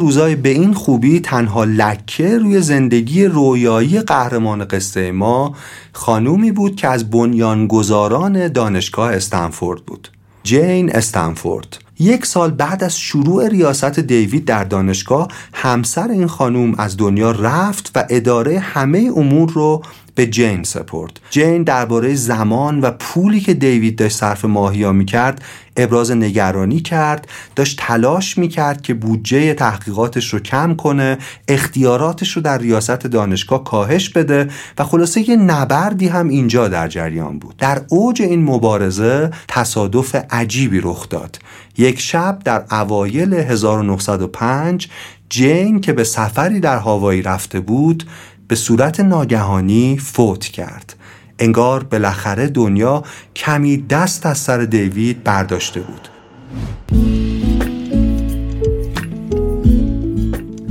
روزای 0.00 0.36
به 0.36 0.48
این 0.48 0.74
خوبی 0.74 1.20
تنها 1.20 1.64
لکه 1.64 2.38
روی 2.38 2.60
زندگی 2.60 3.24
رویایی 3.24 4.00
قهرمان 4.00 4.64
قصه 4.64 5.12
ما 5.12 5.54
خانومی 5.92 6.52
بود 6.52 6.76
که 6.76 6.88
از 6.88 7.10
بنیانگذاران 7.10 8.48
دانشگاه 8.48 9.12
استنفورد 9.12 9.84
بود. 9.84 10.08
جین 10.42 10.96
استنفورد. 10.96 11.78
یک 12.00 12.26
سال 12.26 12.50
بعد 12.50 12.84
از 12.84 12.98
شروع 12.98 13.48
ریاست 13.48 13.98
دیوید 14.00 14.44
در 14.44 14.64
دانشگاه 14.64 15.28
همسر 15.52 16.08
این 16.08 16.26
خانوم 16.26 16.74
از 16.78 16.96
دنیا 16.96 17.30
رفت 17.30 17.92
و 17.94 18.04
اداره 18.10 18.58
همه 18.58 19.10
امور 19.16 19.50
رو 19.50 19.82
به 20.18 20.26
جین 20.26 20.62
سپرد. 20.62 21.20
جین 21.30 21.62
درباره 21.62 22.14
زمان 22.14 22.80
و 22.80 22.90
پولی 22.90 23.40
که 23.40 23.54
دیوید 23.54 23.96
داشت 23.96 24.16
صرف 24.16 24.44
ماهیا 24.44 24.92
می‌کرد 24.92 25.42
ابراز 25.76 26.10
نگرانی 26.10 26.80
کرد 26.80 27.28
داشت 27.56 27.78
تلاش 27.80 28.38
می‌کرد 28.38 28.82
که 28.82 28.94
بودجه 28.94 29.54
تحقیقاتش 29.54 30.32
رو 30.32 30.38
کم 30.38 30.74
کنه 30.74 31.18
اختیاراتش 31.48 32.32
رو 32.32 32.42
در 32.42 32.58
ریاست 32.58 32.90
دانشگاه 32.90 33.64
کاهش 33.64 34.08
بده 34.08 34.48
و 34.78 34.84
خلاصه 34.84 35.30
یه 35.30 35.36
نبردی 35.36 36.08
هم 36.08 36.28
اینجا 36.28 36.68
در 36.68 36.88
جریان 36.88 37.38
بود. 37.38 37.56
در 37.56 37.82
اوج 37.88 38.22
این 38.22 38.44
مبارزه 38.44 39.30
تصادف 39.48 40.14
عجیبی 40.30 40.80
رخ 40.80 41.08
داد. 41.08 41.38
یک 41.76 42.00
شب 42.00 42.38
در 42.44 42.64
اوایل 42.70 43.34
1905 43.34 44.88
جین 45.28 45.80
که 45.80 45.92
به 45.92 46.04
سفری 46.04 46.60
در 46.60 46.78
هاوایی 46.78 47.22
رفته 47.22 47.60
بود 47.60 48.04
به 48.48 48.56
صورت 48.56 49.00
ناگهانی 49.00 49.98
فوت 49.98 50.44
کرد. 50.44 50.94
انگار 51.38 51.82
بالاخره 51.82 52.46
دنیا 52.46 53.04
کمی 53.36 53.76
دست 53.76 54.26
از 54.26 54.38
سر 54.38 54.58
دیوید 54.58 55.24
برداشته 55.24 55.80
بود. 55.80 56.08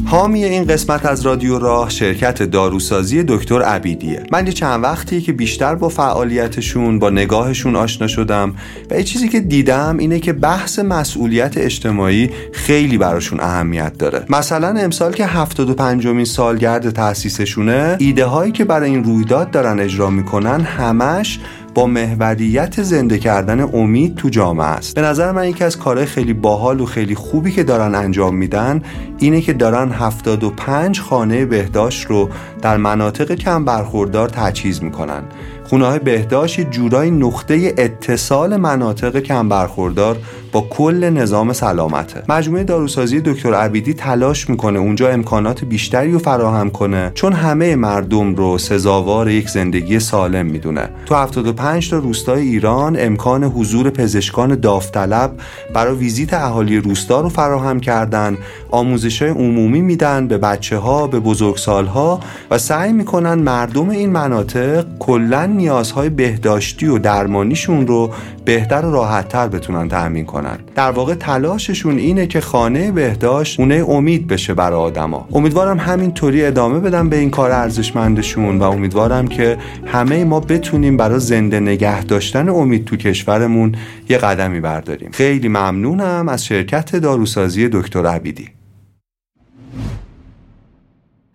حامی 0.09 0.43
این 0.43 0.65
قسمت 0.65 1.05
از 1.05 1.21
رادیو 1.21 1.59
راه 1.59 1.89
شرکت 1.89 2.43
داروسازی 2.43 3.23
دکتر 3.27 3.61
عبیدیه. 3.61 4.23
من 4.31 4.47
یه 4.47 4.53
چند 4.53 4.83
وقتی 4.83 5.21
که 5.21 5.33
بیشتر 5.33 5.75
با 5.75 5.89
فعالیتشون 5.89 6.99
با 6.99 7.09
نگاهشون 7.09 7.75
آشنا 7.75 8.07
شدم 8.07 8.55
و 8.91 8.97
یه 8.97 9.03
چیزی 9.03 9.29
که 9.29 9.39
دیدم 9.39 9.97
اینه 9.99 10.19
که 10.19 10.33
بحث 10.33 10.79
مسئولیت 10.79 11.57
اجتماعی 11.57 12.29
خیلی 12.51 12.97
براشون 12.97 13.39
اهمیت 13.39 13.97
داره. 13.97 14.25
مثلا 14.29 14.67
امسال 14.67 15.13
که 15.13 15.25
75 15.25 16.07
مین 16.07 16.25
سالگرد 16.25 16.89
تأسیسشونه 16.89 17.95
ایده 17.99 18.25
هایی 18.25 18.51
که 18.51 18.65
برای 18.65 18.89
این 18.89 19.03
رویداد 19.03 19.51
دارن 19.51 19.79
اجرا 19.79 20.09
می‌کنن 20.09 20.61
همش 20.61 21.39
با 21.77 21.87
محوریت 21.87 22.83
زنده 22.83 23.19
کردن 23.19 23.61
امید 23.61 24.15
تو 24.15 24.29
جامعه 24.29 24.65
است. 24.65 24.95
به 24.95 25.01
نظر 25.01 25.31
من 25.31 25.49
یکی 25.49 25.63
از 25.63 25.77
کارهای 25.77 26.05
خیلی 26.05 26.33
باحال 26.33 26.81
و 26.81 26.85
خیلی 26.85 27.15
خوبی 27.15 27.51
که 27.51 27.63
دارن 27.63 27.95
انجام 27.95 28.35
میدن 28.35 28.81
اینه 29.17 29.41
که 29.41 29.53
دارن 29.53 29.91
75 29.91 30.99
خانه 30.99 31.45
بهداشت 31.45 32.05
رو 32.05 32.29
در 32.61 32.77
مناطق 32.77 33.35
کم 33.35 33.65
برخوردار 33.65 34.29
تجهیز 34.29 34.83
می‌کنن. 34.83 35.23
خونه 35.63 35.85
های 35.85 35.99
بهداشت 35.99 36.61
جورای 36.61 37.11
نقطه 37.11 37.73
اتصال 37.77 38.57
مناطق 38.57 39.19
کم 39.19 39.49
برخوردار 39.49 40.17
با 40.57 40.67
کل 40.69 41.09
نظام 41.09 41.53
سلامته. 41.53 42.23
مجموعه 42.29 42.63
داروسازی 42.63 43.21
دکتر 43.21 43.53
عبیدی 43.53 43.93
تلاش 43.93 44.49
می‌کنه 44.49 44.79
اونجا 44.79 45.09
امکانات 45.09 45.65
بیشتری 45.65 46.11
رو 46.11 46.19
فراهم 46.19 46.69
کنه 46.69 47.11
چون 47.13 47.33
همه 47.33 47.75
مردم 47.75 48.35
رو 48.35 48.57
سزاوار 48.57 49.29
یک 49.29 49.49
زندگی 49.49 49.99
سالم 49.99 50.45
می‌دونه. 50.45 50.89
تو 51.05 51.15
75 51.15 51.89
تا 51.89 51.97
روستای 51.97 52.41
ایران 52.41 52.95
امکان 52.99 53.43
حضور 53.43 53.89
پزشکان 53.89 54.55
داوطلب 54.55 55.31
برای 55.73 55.95
ویزیت 55.95 56.33
اهالی 56.33 56.77
روستا 56.77 57.21
رو 57.21 57.29
فراهم 57.29 57.79
کردن 57.79 58.37
آموزش 58.71 59.21
های 59.21 59.31
عمومی 59.31 59.81
میدن 59.81 60.27
به 60.27 60.37
بچه 60.37 60.77
ها 60.77 61.07
به 61.07 61.19
بزرگسال 61.19 61.85
ها 61.85 62.19
و 62.51 62.57
سعی 62.57 62.93
می‌کنن 62.93 63.33
مردم 63.33 63.89
این 63.89 64.09
مناطق 64.09 64.85
کلا 64.99 65.45
نیازهای 65.45 66.09
بهداشتی 66.09 66.87
و 66.87 66.97
درمانیشون 66.97 67.87
رو 67.87 68.11
بهتر 68.45 68.85
و 68.85 68.91
راحتتر 68.91 69.47
بتونن 69.47 69.89
تأمین 69.89 70.25
کنن. 70.25 70.46
در 70.75 70.91
واقع 70.91 71.13
تلاششون 71.13 71.97
اینه 71.97 72.27
که 72.27 72.41
خانه 72.41 72.91
بهداشت 72.91 73.55
خونه 73.55 73.85
امید 73.89 74.27
بشه 74.27 74.53
برای 74.53 74.79
آدما. 74.79 75.27
امیدوارم 75.33 75.79
همینطوری 75.79 76.45
ادامه 76.45 76.79
بدم 76.79 77.09
به 77.09 77.17
این 77.17 77.29
کار 77.29 77.51
ارزشمندشون 77.51 78.57
و 78.59 78.63
امیدوارم 78.63 79.27
که 79.27 79.57
همه 79.85 80.23
ما 80.23 80.39
بتونیم 80.39 80.97
برای 80.97 81.19
زنده 81.19 81.59
نگه 81.59 82.03
داشتن 82.03 82.49
امید 82.49 82.85
تو 82.85 82.95
کشورمون 82.95 83.75
یه 84.09 84.17
قدمی 84.17 84.59
برداریم. 84.59 85.09
خیلی 85.13 85.47
ممنونم 85.47 86.29
از 86.29 86.45
شرکت 86.45 86.95
داروسازی 86.95 87.69
دکتر 87.71 88.05
عبیدی. 88.05 88.56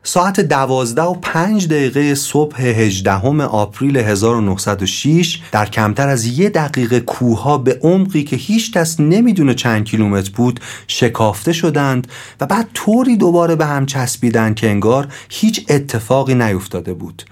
ساعت 0.04 0.40
دوازده 0.40 1.02
و 1.02 1.14
پنج 1.14 1.68
دقیقه 1.68 2.14
صبح 2.14 2.62
هجدهم 2.62 3.40
آپریل 3.40 3.96
1906 3.96 5.40
در 5.52 5.66
کمتر 5.66 6.08
از 6.08 6.26
یه 6.26 6.48
دقیقه 6.48 7.00
کوها 7.00 7.58
به 7.58 7.78
عمقی 7.82 8.24
که 8.24 8.36
هیچ 8.36 8.72
کس 8.72 9.00
نمی‌دونه 9.00 9.54
چند 9.54 9.84
کیلومتر 9.84 10.30
بود 10.30 10.60
شکافته 10.86 11.52
شدند 11.52 12.06
و 12.40 12.46
بعد 12.46 12.68
طوری 12.74 13.16
دوباره 13.16 13.56
به 13.56 13.66
هم 13.66 13.86
چسبیدند 13.86 14.54
که 14.54 14.70
انگار 14.70 15.08
هیچ 15.28 15.66
اتفاقی 15.68 16.34
نیفتاده 16.34 16.94
بود. 16.94 17.22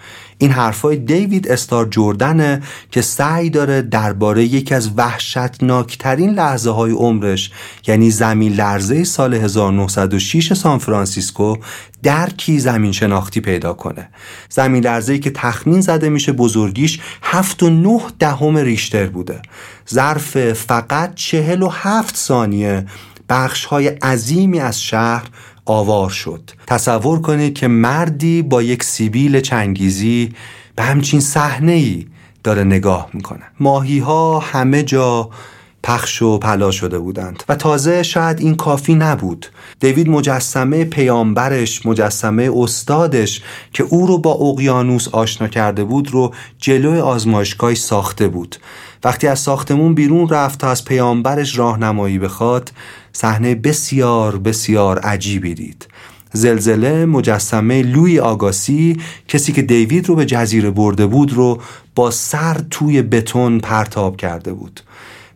این 0.42 0.50
حرفای 0.50 0.96
دیوید 0.96 1.48
استار 1.48 1.86
جوردنه 1.86 2.62
که 2.90 3.02
سعی 3.02 3.50
داره 3.50 3.82
درباره 3.82 4.44
یکی 4.44 4.74
از 4.74 4.90
وحشتناکترین 4.96 6.30
لحظه 6.30 6.70
های 6.70 6.92
عمرش 6.92 7.50
یعنی 7.86 8.10
زمین 8.10 8.52
لرزه 8.52 9.04
سال 9.04 9.34
1906 9.34 10.52
سان 10.52 10.78
فرانسیسکو 10.78 11.56
درکی 12.02 12.58
زمین 12.58 12.92
شناختی 12.92 13.40
پیدا 13.40 13.72
کنه. 13.72 14.08
زمین 14.48 14.84
لرزه 14.84 15.18
که 15.18 15.30
تخمین 15.30 15.80
زده 15.80 16.08
میشه 16.08 16.32
بزرگیش 16.32 17.00
هفت 17.22 17.62
و 17.62 17.70
نه 17.70 18.00
دهم 18.18 18.56
ریشتر 18.56 19.06
بوده. 19.06 19.42
ظرف 19.90 20.52
فقط 20.52 21.14
چهل 21.14 21.62
و 21.62 21.68
هفت 21.68 22.16
ثانیه 22.16 22.86
بخش 23.28 23.64
های 23.64 23.88
عظیمی 23.88 24.60
از 24.60 24.82
شهر 24.82 25.26
آوار 25.64 26.10
شد. 26.10 26.50
تصور 26.66 27.20
کنید 27.20 27.54
که 27.54 27.68
مردی 27.68 28.42
با 28.42 28.62
یک 28.62 28.82
سیبیل 28.82 29.40
چنگیزی 29.40 30.32
به 30.76 30.82
همچین 30.82 31.20
صحنه 31.20 31.72
ای 31.72 32.06
داره 32.44 32.64
نگاه 32.64 33.08
می‌کنه. 33.12 33.42
ماهی 33.60 33.98
ها 33.98 34.38
همه 34.38 34.82
جا 34.82 35.30
پخش 35.82 36.22
و 36.22 36.38
پلا 36.38 36.70
شده 36.70 36.98
بودند 36.98 37.42
و 37.48 37.56
تازه 37.56 38.02
شاید 38.02 38.40
این 38.40 38.54
کافی 38.54 38.94
نبود. 38.94 39.46
دیوید 39.80 40.08
مجسمه 40.08 40.84
پیامبرش 40.84 41.86
مجسمه 41.86 42.50
استادش 42.56 43.42
که 43.72 43.84
او 43.88 44.06
رو 44.06 44.18
با 44.18 44.32
اقیانوس 44.32 45.08
آشنا 45.08 45.48
کرده 45.48 45.84
بود 45.84 46.10
رو 46.10 46.34
جلوی 46.58 46.98
آزمایشگاه 46.98 47.74
ساخته 47.74 48.28
بود. 48.28 48.56
وقتی 49.04 49.26
از 49.26 49.38
ساختمون 49.38 49.94
بیرون 49.94 50.28
رفت 50.28 50.58
تا 50.58 50.70
از 50.70 50.84
پیامبرش 50.84 51.58
راهنمایی 51.58 52.18
بخواد 52.18 52.72
صحنه 53.20 53.54
بسیار 53.54 54.38
بسیار 54.38 54.98
عجیبی 54.98 55.54
دید. 55.54 55.86
زلزله 56.32 57.06
مجسمه 57.06 57.82
لوی 57.82 58.18
آگاسی 58.18 58.96
کسی 59.28 59.52
که 59.52 59.62
دیوید 59.62 60.08
رو 60.08 60.14
به 60.14 60.26
جزیره 60.26 60.70
برده 60.70 61.06
بود 61.06 61.32
رو 61.32 61.60
با 61.94 62.10
سر 62.10 62.60
توی 62.70 63.02
بتون 63.02 63.58
پرتاب 63.60 64.16
کرده 64.16 64.52
بود. 64.52 64.80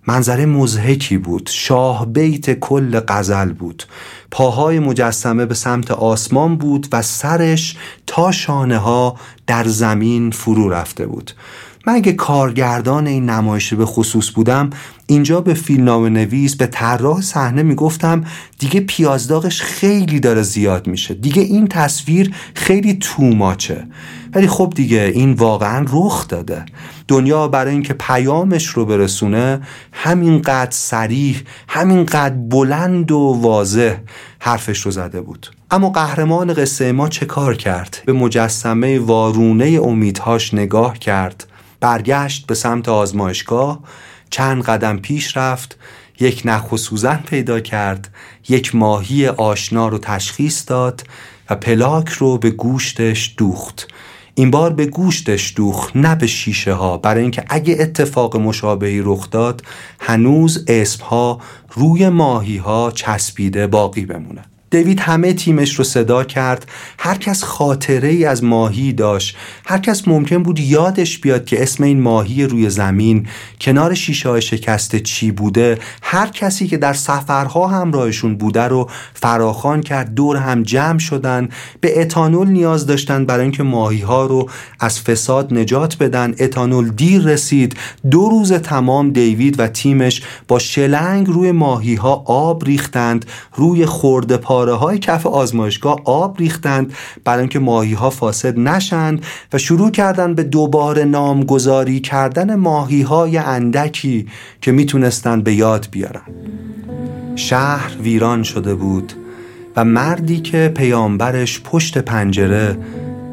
منظره 0.07 0.47
مزهکی 0.47 1.19
بود. 1.19 1.51
شاه 1.53 2.07
بیت 2.07 2.61
کل 2.61 3.01
غزل 3.09 3.53
بود. 3.53 3.83
پاهای 4.31 4.79
مجسمه 4.79 5.47
به 5.47 5.55
سمت 5.55 5.91
آسمان 5.91 6.57
بود 6.57 6.87
و 6.93 7.03
سرش 7.03 7.77
تا 8.07 8.33
شانه 8.33 8.79
ها 8.79 9.17
در 9.47 9.65
زمین 9.65 10.31
فرو 10.31 10.69
رفته 10.69 11.07
بود. 11.07 11.31
من 11.87 11.95
اگه 11.95 12.13
کارگردان 12.13 13.07
این 13.07 13.31
نمایش 13.31 13.75
به 13.75 13.87
خصوص 13.87 14.31
بودم 14.31 14.71
اینجا 15.07 15.41
به 15.41 15.55
فیلمنامه 15.55 16.09
نویس 16.09 16.57
به 16.57 16.67
طراح 16.67 17.21
صحنه 17.21 17.63
می‌گفتم 17.63 18.25
دیگه 18.59 18.81
پیازداغش 18.81 19.63
خیلی 19.63 20.21
داره 20.21 20.43
زیاد 20.43 20.87
میشه. 20.87 21.15
دیگه 21.15 21.43
این 21.43 21.67
تصویر 21.69 22.35
خیلی 22.55 22.95
توماچه 22.95 23.87
ولی 24.35 24.47
خب 24.47 24.73
دیگه 24.77 25.13
این 25.15 25.33
واقعا 25.33 25.87
رخ 25.93 26.29
داده. 26.29 26.65
دنیا 27.09 27.49
برای 27.49 27.73
اینکه 27.73 27.95
پیامش 27.95 28.67
رو 28.67 28.87
برسونه 28.87 29.61
همینقدر 29.93 30.71
سریح 30.71 31.43
همینقدر 31.69 32.35
بلند 32.35 33.13
و 33.13 33.39
واضح 33.41 33.95
حرفش 34.39 34.81
رو 34.81 34.91
زده 34.91 35.21
بود. 35.21 35.47
اما 35.71 35.91
قهرمان 35.91 36.55
قصه 36.55 36.93
ما 36.93 37.09
چه 37.09 37.27
کار 37.27 37.55
کرد؟ 37.55 38.03
به 38.07 38.13
مجسمه 38.13 38.99
وارونه 38.99 39.81
امیدهاش 39.83 40.55
نگاه 40.55 40.99
کرد. 40.99 41.47
برگشت 41.81 42.47
به 42.47 42.55
سمت 42.55 42.89
آزمایشگاه. 42.89 43.81
چند 44.31 44.63
قدم 44.63 44.99
پیش 44.99 45.37
رفت 45.37 45.79
یک 46.21 46.43
نخ 46.45 46.73
و 46.73 46.77
سوزن 46.77 47.23
پیدا 47.27 47.61
کرد 47.61 48.09
یک 48.49 48.75
ماهی 48.75 49.29
آشنا 49.29 49.89
رو 49.89 49.99
تشخیص 49.99 50.69
داد 50.69 51.05
و 51.51 51.55
پلاک 51.55 52.09
رو 52.09 52.39
به 52.39 52.51
گوشتش 52.51 53.35
دوخت. 53.37 53.89
این 54.35 54.51
بار 54.51 54.73
به 54.73 54.87
گوشتش 54.87 55.53
دوخت 55.57 55.97
نه 55.97 56.15
به 56.15 56.27
شیشه 56.27 56.73
ها. 56.73 56.99
برای 56.99 57.23
اینکه 57.23 57.45
اگه 57.49 57.77
اتفاق 57.81 58.37
مشابهی 58.37 59.01
رخ 59.01 59.31
داد 59.31 59.63
هنوز 60.01 60.65
اسم 60.69 61.05
ها 61.05 61.41
روی 61.71 62.09
ماهی 62.09 62.57
ها 62.57 62.91
چسبیده 62.91 63.67
باقی 63.67 64.07
بمونه. 64.07 64.45
دیوید 64.75 65.01
همه 65.01 65.33
تیمش 65.33 65.75
رو 65.75 65.85
صدا 65.85 66.25
کرد. 66.25 66.67
هر 66.99 67.15
کس 67.15 67.43
خاطره 67.43 68.09
ای 68.09 68.25
از 68.25 68.45
ماهی 68.45 68.93
داشت. 68.93 69.37
هر 69.67 69.79
کس 69.79 70.09
ممکن 70.09 70.43
بود 70.43 70.61
یادش 70.61 71.19
بیاد 71.19 71.45
که 71.45 71.63
اسم 71.63 71.85
این 71.85 72.01
ماهی 72.01 72.45
روی 72.45 72.71
زمین 72.71 73.27
کنار 73.61 73.95
شیشه 73.95 74.29
های 74.29 74.43
شکسته 74.43 75.01
چی 75.01 75.31
بوده. 75.31 75.79
هر 76.03 76.27
کسی 76.27 76.67
که 76.67 76.77
در 76.77 76.93
سفرها 76.93 77.67
همراهشون 77.67 78.37
بوده 78.37 78.63
رو 78.63 78.91
فراخان 79.15 79.81
کرد. 79.81 80.15
دور 80.15 80.37
هم 80.37 80.63
جمع 80.63 80.99
شدن. 80.99 81.49
به 81.81 82.01
اتانول 82.01 82.49
نیاز 82.49 82.87
داشتن 82.87 83.25
برای 83.25 83.43
اینکه 83.43 83.63
ماهی 83.63 84.01
ها 84.01 84.27
رو 84.27 84.49
از 84.81 85.01
فساد 85.01 85.55
نجات 85.55 85.99
بدن. 85.99 86.35
اتانول 86.41 86.89
دیر 86.89 87.23
رسید. 87.23 87.77
دو 88.11 88.29
روز 88.29 88.53
تمام 88.53 89.11
دیوید 89.11 89.61
و 89.61 89.67
تیمش 89.67 90.23
با 90.49 90.59
شلنگ 90.59 91.27
روی 91.27 91.53
ماهی 91.53 91.95
ها 91.95 92.23
آب 92.27 92.65
ریختند. 92.65 93.27
روی 93.55 93.87
خورده 93.87 94.37
پاره 94.65 94.77
های 94.77 94.99
کف 94.99 95.27
آزمایشگاه 95.27 96.01
آب 96.05 96.39
ریختند 96.39 96.93
برای 97.25 97.41
اینکه 97.41 97.59
ماهی 97.59 97.93
ها 97.93 98.11
فاسد 98.11 98.59
نشند 98.59 99.25
و 99.53 99.59
شروع 99.59 99.91
کردند 99.91 100.37
به 100.37 100.43
دوباره 100.43 101.05
نامگذاری 101.05 102.01
کردن 102.01 102.55
ماهی 102.55 103.03
های 103.03 103.37
اندکی 103.37 104.27
که 104.61 104.73
می‌تونستند 104.73 105.45
به 105.45 105.55
یاد 105.55 105.89
بیارن. 105.91 106.23
شهر 107.37 107.91
ویران 108.03 108.43
شده 108.43 108.75
بود 108.75 109.13
و 109.77 109.85
مردی 109.85 110.41
که 110.41 110.73
پیامبرش 110.77 111.61
پشت 111.61 111.99
پنجره 111.99 112.79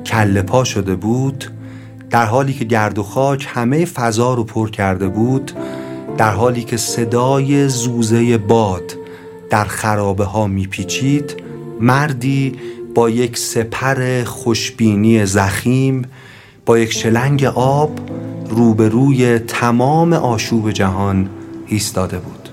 کله 0.05 0.41
پا 0.41 0.63
شده 0.63 0.95
بود 0.95 1.45
در 2.09 2.25
حالی 2.25 2.53
که 2.53 2.65
گرد 2.65 2.97
و 2.97 3.03
خاک 3.03 3.47
همه 3.49 3.85
فضا 3.85 4.33
رو 4.33 4.43
پر 4.43 4.69
کرده 4.69 5.07
بود 5.07 5.51
در 6.17 6.31
حالی 6.31 6.63
که 6.63 6.77
صدای 6.77 7.67
زوزه 7.67 8.37
باد 8.37 9.00
در 9.51 9.65
خرابه 9.65 10.23
ها 10.23 10.47
میپیچید 10.47 11.35
مردی 11.79 12.55
با 12.95 13.09
یک 13.09 13.37
سپر 13.37 14.23
خوشبینی 14.23 15.25
زخیم 15.25 16.05
با 16.65 16.79
یک 16.79 16.93
شلنگ 16.93 17.43
آب 17.55 17.99
روبروی 18.49 19.39
تمام 19.39 20.13
آشوب 20.13 20.71
جهان 20.71 21.29
ایستاده 21.67 22.17
بود. 22.17 22.49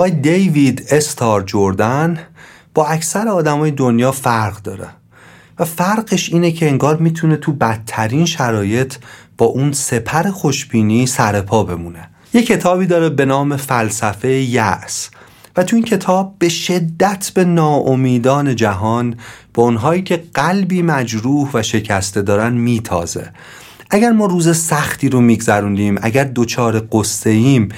آقای 0.00 0.10
دیوید 0.10 0.86
استار 0.90 1.42
جوردن 1.42 2.18
با 2.74 2.86
اکثر 2.86 3.28
آدمای 3.28 3.70
دنیا 3.70 4.12
فرق 4.12 4.62
داره 4.62 4.88
و 5.58 5.64
فرقش 5.64 6.32
اینه 6.32 6.52
که 6.52 6.68
انگار 6.68 6.96
می‌تونه 6.96 7.36
تو 7.36 7.52
بدترین 7.52 8.26
شرایط 8.26 8.94
با 9.38 9.46
اون 9.46 9.72
سپر 9.72 10.30
خوشبینی 10.30 11.06
سر 11.06 11.40
پا 11.40 11.64
بمونه. 11.64 12.10
یه 12.34 12.42
کتابی 12.42 12.86
داره 12.86 13.08
به 13.08 13.24
نام 13.24 13.56
فلسفه 13.56 14.28
یأس 14.28 15.10
و 15.56 15.62
تو 15.62 15.76
این 15.76 15.84
کتاب 15.84 16.34
به 16.38 16.48
شدت 16.48 17.30
به 17.34 17.44
ناامیدان 17.44 18.56
جهان 18.56 19.14
با 19.54 19.62
اونهایی 19.62 20.02
که 20.02 20.24
قلبی 20.34 20.82
مجروح 20.82 21.50
و 21.54 21.62
شکسته 21.62 22.22
دارن 22.22 22.52
میتازه. 22.52 23.32
اگر 23.90 24.10
ما 24.10 24.26
روز 24.26 24.56
سختی 24.56 25.08
رو 25.08 25.20
میگذروندیم 25.20 25.98
اگر 26.02 26.30
دچار 26.34 26.88
قصه 26.92 27.30
ایم 27.30 27.68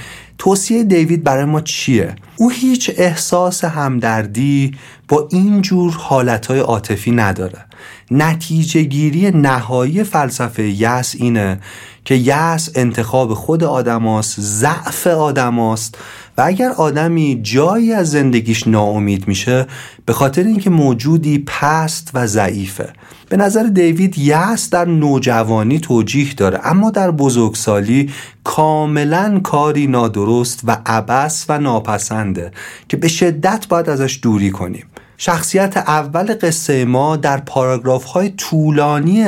توصیه 0.42 0.84
دیوید 0.84 1.24
برای 1.24 1.44
ما 1.44 1.60
چیه؟ 1.60 2.16
او 2.36 2.50
هیچ 2.50 2.90
احساس 2.96 3.64
همدردی 3.64 4.72
با 5.08 5.28
این 5.30 5.62
جور 5.62 5.92
حالتهای 5.92 6.58
عاطفی 6.58 7.10
نداره 7.10 7.64
نتیجه 8.10 8.82
گیری 8.82 9.30
نهایی 9.30 10.04
فلسفه 10.04 10.62
یس 10.62 11.14
اینه 11.18 11.60
که 12.04 12.14
یس 12.14 12.70
انتخاب 12.74 13.34
خود 13.34 13.64
آدماست 13.64 14.40
ضعف 14.40 15.06
آدماست 15.06 15.98
و 16.38 16.42
اگر 16.46 16.70
آدمی 16.70 17.40
جایی 17.42 17.92
از 17.92 18.10
زندگیش 18.10 18.66
ناامید 18.66 19.28
میشه 19.28 19.66
به 20.06 20.12
خاطر 20.12 20.42
اینکه 20.42 20.70
موجودی 20.70 21.38
پست 21.38 22.10
و 22.14 22.26
ضعیفه 22.26 22.92
به 23.32 23.38
نظر 23.38 23.62
دیوید 23.62 24.18
یس 24.18 24.70
در 24.70 24.84
نوجوانی 24.84 25.78
توجیه 25.78 26.34
داره 26.34 26.60
اما 26.64 26.90
در 26.90 27.10
بزرگسالی 27.10 28.10
کاملا 28.44 29.40
کاری 29.42 29.86
نادرست 29.86 30.60
و 30.64 30.76
عبس 30.86 31.46
و 31.48 31.58
ناپسنده 31.58 32.50
که 32.88 32.96
به 32.96 33.08
شدت 33.08 33.66
باید 33.68 33.90
ازش 33.90 34.18
دوری 34.22 34.50
کنیم. 34.50 34.86
شخصیت 35.16 35.76
اول 35.76 36.34
قصه 36.34 36.84
ما 36.84 37.16
در 37.16 37.36
پاراگراف 37.36 38.04
های 38.04 38.30
طولانی 38.30 39.24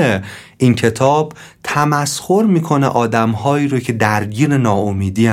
این 0.58 0.74
کتاب 0.74 1.32
تمسخر 1.62 2.42
می‌کنه 2.42 2.86
آدمهایی 2.86 3.68
رو 3.68 3.78
که 3.78 3.92
درگیر 3.92 4.56
ناامیدی 4.56 5.28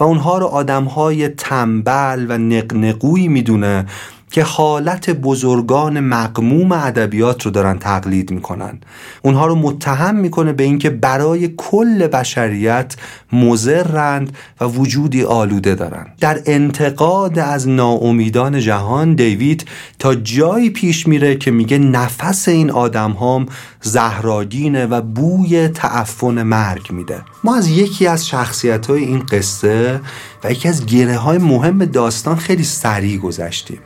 و 0.00 0.04
اونها 0.04 0.38
رو 0.38 0.46
آدمهای 0.46 1.28
تنبل 1.28 2.26
و 2.28 2.38
نقنقویی 2.38 3.28
می‌دونه 3.28 3.86
که 4.34 4.42
حالت 4.42 5.10
بزرگان 5.10 6.00
مقموم 6.00 6.72
ادبیات 6.72 7.42
رو 7.42 7.50
دارن 7.50 7.78
تقلید 7.78 8.30
می‌کنن. 8.30 8.78
اونها 9.22 9.46
رو 9.46 9.54
متهم 9.54 10.14
می‌کنه 10.14 10.52
به 10.52 10.64
اینکه 10.64 10.90
برای 10.90 11.48
کل 11.56 12.06
بشریت 12.06 12.96
مزرند 13.32 14.36
و 14.60 14.64
وجودی 14.64 15.24
آلوده 15.24 15.74
دارن. 15.74 16.06
در 16.20 16.40
انتقاد 16.46 17.38
از 17.38 17.68
ناامیدان 17.68 18.60
جهان 18.60 19.14
دیوید 19.14 19.64
تا 19.98 20.14
جایی 20.14 20.70
پیش 20.70 21.06
میره 21.06 21.36
که 21.36 21.50
میگه 21.50 21.78
نفس 21.78 22.48
این 22.48 22.70
آدم 22.70 23.12
هم 23.12 23.46
زهراگینه 23.82 24.86
و 24.86 25.00
بوی 25.00 25.68
تعفن 25.68 26.42
مرگ 26.42 26.92
میده. 26.92 27.22
ما 27.44 27.56
از 27.56 27.68
یکی 27.68 28.06
از 28.06 28.28
شخصیت 28.28 28.86
های 28.86 29.04
این 29.04 29.18
قصه 29.18 30.00
و 30.44 30.52
یکی 30.52 30.68
از 30.68 30.86
گره 30.86 31.16
های 31.16 31.38
مهم 31.38 31.84
داستان 31.84 32.36
خیلی 32.36 32.64
سریع 32.64 33.18
گذشتیم. 33.18 33.78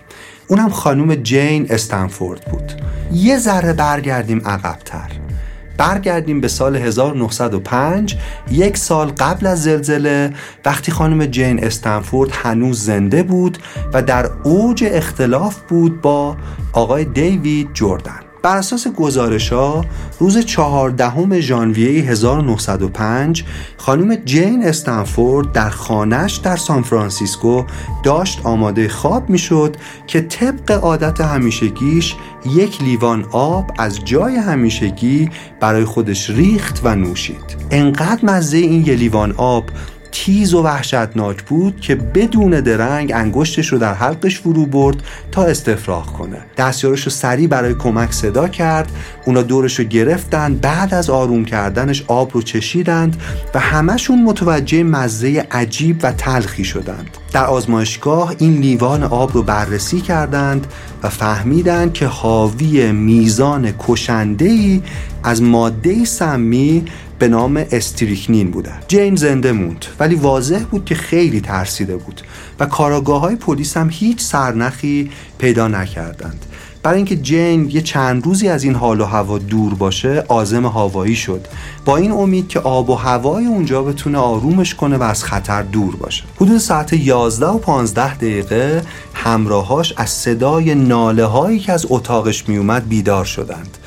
اونم 0.48 0.70
خانوم 0.70 1.14
جین 1.14 1.66
استنفورد 1.70 2.40
بود. 2.40 2.72
یه 3.12 3.38
ذره 3.38 3.72
برگردیم 3.72 4.42
عقبتر. 4.46 5.10
برگردیم 5.78 6.40
به 6.40 6.48
سال 6.48 6.76
1905 6.76 8.16
یک 8.50 8.76
سال 8.76 9.08
قبل 9.08 9.46
از 9.46 9.62
زلزله 9.62 10.34
وقتی 10.64 10.92
خانم 10.92 11.26
جین 11.26 11.64
استنفورد 11.64 12.30
هنوز 12.32 12.84
زنده 12.84 13.22
بود 13.22 13.58
و 13.92 14.02
در 14.02 14.30
اوج 14.44 14.84
اختلاف 14.86 15.60
بود 15.68 16.00
با 16.00 16.36
آقای 16.72 17.04
دیوید 17.04 17.72
جوردن. 17.74 18.27
بر 18.42 18.56
اساس 18.56 18.88
گزارش 18.88 19.52
ها 19.52 19.84
روز 20.18 20.38
چهاردهم 20.38 21.40
ژانویه 21.40 22.02
1905 22.04 23.44
خانم 23.76 24.14
جین 24.14 24.64
استنفورد 24.64 25.52
در 25.52 25.70
خانهش 25.70 26.36
در 26.36 26.56
سان 26.56 26.82
فرانسیسکو 26.82 27.64
داشت 28.02 28.40
آماده 28.44 28.88
خواب 28.88 29.30
می‌شد 29.30 29.76
که 30.06 30.20
طبق 30.20 30.70
عادت 30.70 31.20
همیشگیش 31.20 32.14
یک 32.54 32.82
لیوان 32.82 33.24
آب 33.32 33.70
از 33.78 34.04
جای 34.04 34.36
همیشگی 34.36 35.30
برای 35.60 35.84
خودش 35.84 36.30
ریخت 36.30 36.80
و 36.84 36.96
نوشید. 36.96 37.56
انقدر 37.70 38.24
مزه 38.24 38.58
این 38.58 38.86
یه 38.86 38.94
لیوان 38.94 39.34
آب 39.36 39.64
تیز 40.12 40.54
و 40.54 40.62
وحشتناک 40.62 41.42
بود 41.42 41.80
که 41.80 41.94
بدون 41.94 42.50
درنگ 42.60 43.12
انگشتش 43.14 43.68
رو 43.68 43.78
در 43.78 43.94
حلقش 43.94 44.40
فرو 44.40 44.66
برد 44.66 44.96
تا 45.32 45.44
استفراغ 45.44 46.06
کنه. 46.06 46.38
دستیارش 46.56 47.02
رو 47.02 47.10
سریع 47.10 47.48
برای 47.48 47.74
کمک 47.74 48.12
صدا 48.12 48.48
کرد. 48.48 48.92
اونا 49.24 49.42
دورش 49.42 49.78
رو 49.78 49.84
گرفتن. 49.84 50.54
بعد 50.54 50.94
از 50.94 51.10
آروم 51.10 51.44
کردنش 51.44 52.04
آب 52.06 52.30
رو 52.34 52.42
چشیدند 52.42 53.22
و 53.54 53.58
همشون 53.58 54.22
متوجه 54.22 54.82
مزه 54.82 55.46
عجیب 55.50 55.98
و 56.02 56.12
تلخی 56.12 56.64
شدند. 56.64 57.10
در 57.32 57.44
آزمایشگاه 57.44 58.34
این 58.38 58.52
لیوان 58.52 59.02
آب 59.02 59.34
رو 59.34 59.42
بررسی 59.42 60.00
کردند 60.00 60.66
و 61.02 61.08
فهمیدند 61.08 61.92
که 61.92 62.06
حاوی 62.06 62.92
میزان 62.92 63.72
کشندهی 63.78 64.82
از 65.24 65.42
ماده 65.42 66.04
سمی 66.04 66.84
به 67.18 67.28
نام 67.28 67.64
استریکنین 67.72 68.50
بودن 68.50 68.78
جین 68.88 69.16
زنده 69.16 69.52
موند 69.52 69.84
ولی 70.00 70.14
واضح 70.14 70.64
بود 70.70 70.84
که 70.84 70.94
خیلی 70.94 71.40
ترسیده 71.40 71.96
بود 71.96 72.20
و 72.60 72.66
کاراگاه 72.66 73.20
های 73.20 73.36
پلیس 73.36 73.76
هم 73.76 73.88
هیچ 73.92 74.20
سرنخی 74.20 75.10
پیدا 75.38 75.68
نکردند. 75.68 76.44
برای 76.82 76.96
اینکه 76.96 77.16
جین 77.16 77.70
یه 77.70 77.80
چند 77.80 78.26
روزی 78.26 78.48
از 78.48 78.64
این 78.64 78.74
حال 78.74 79.00
و 79.00 79.04
هوا 79.04 79.38
دور 79.38 79.74
باشه 79.74 80.24
آزم 80.28 80.66
هوایی 80.66 81.16
شد. 81.16 81.46
با 81.84 81.96
این 81.96 82.12
امید 82.12 82.48
که 82.48 82.60
آب 82.60 82.90
و 82.90 82.94
هوای 82.94 83.46
اونجا 83.46 83.82
بتونه 83.82 84.18
آرومش 84.18 84.74
کنه 84.74 84.96
و 84.96 85.02
از 85.02 85.24
خطر 85.24 85.62
دور 85.62 85.96
باشه. 85.96 86.24
حدود 86.36 86.58
ساعت 86.58 86.92
11 86.92 87.46
و 87.46 87.58
15 87.58 88.14
دقیقه 88.14 88.82
همراهاش 89.14 89.94
از 89.96 90.10
صدای 90.10 90.74
ناله 90.74 91.24
هایی 91.24 91.58
که 91.58 91.72
از 91.72 91.86
اتاقش 91.88 92.48
میومد 92.48 92.88
بیدار 92.88 93.24
شدند. 93.24 93.78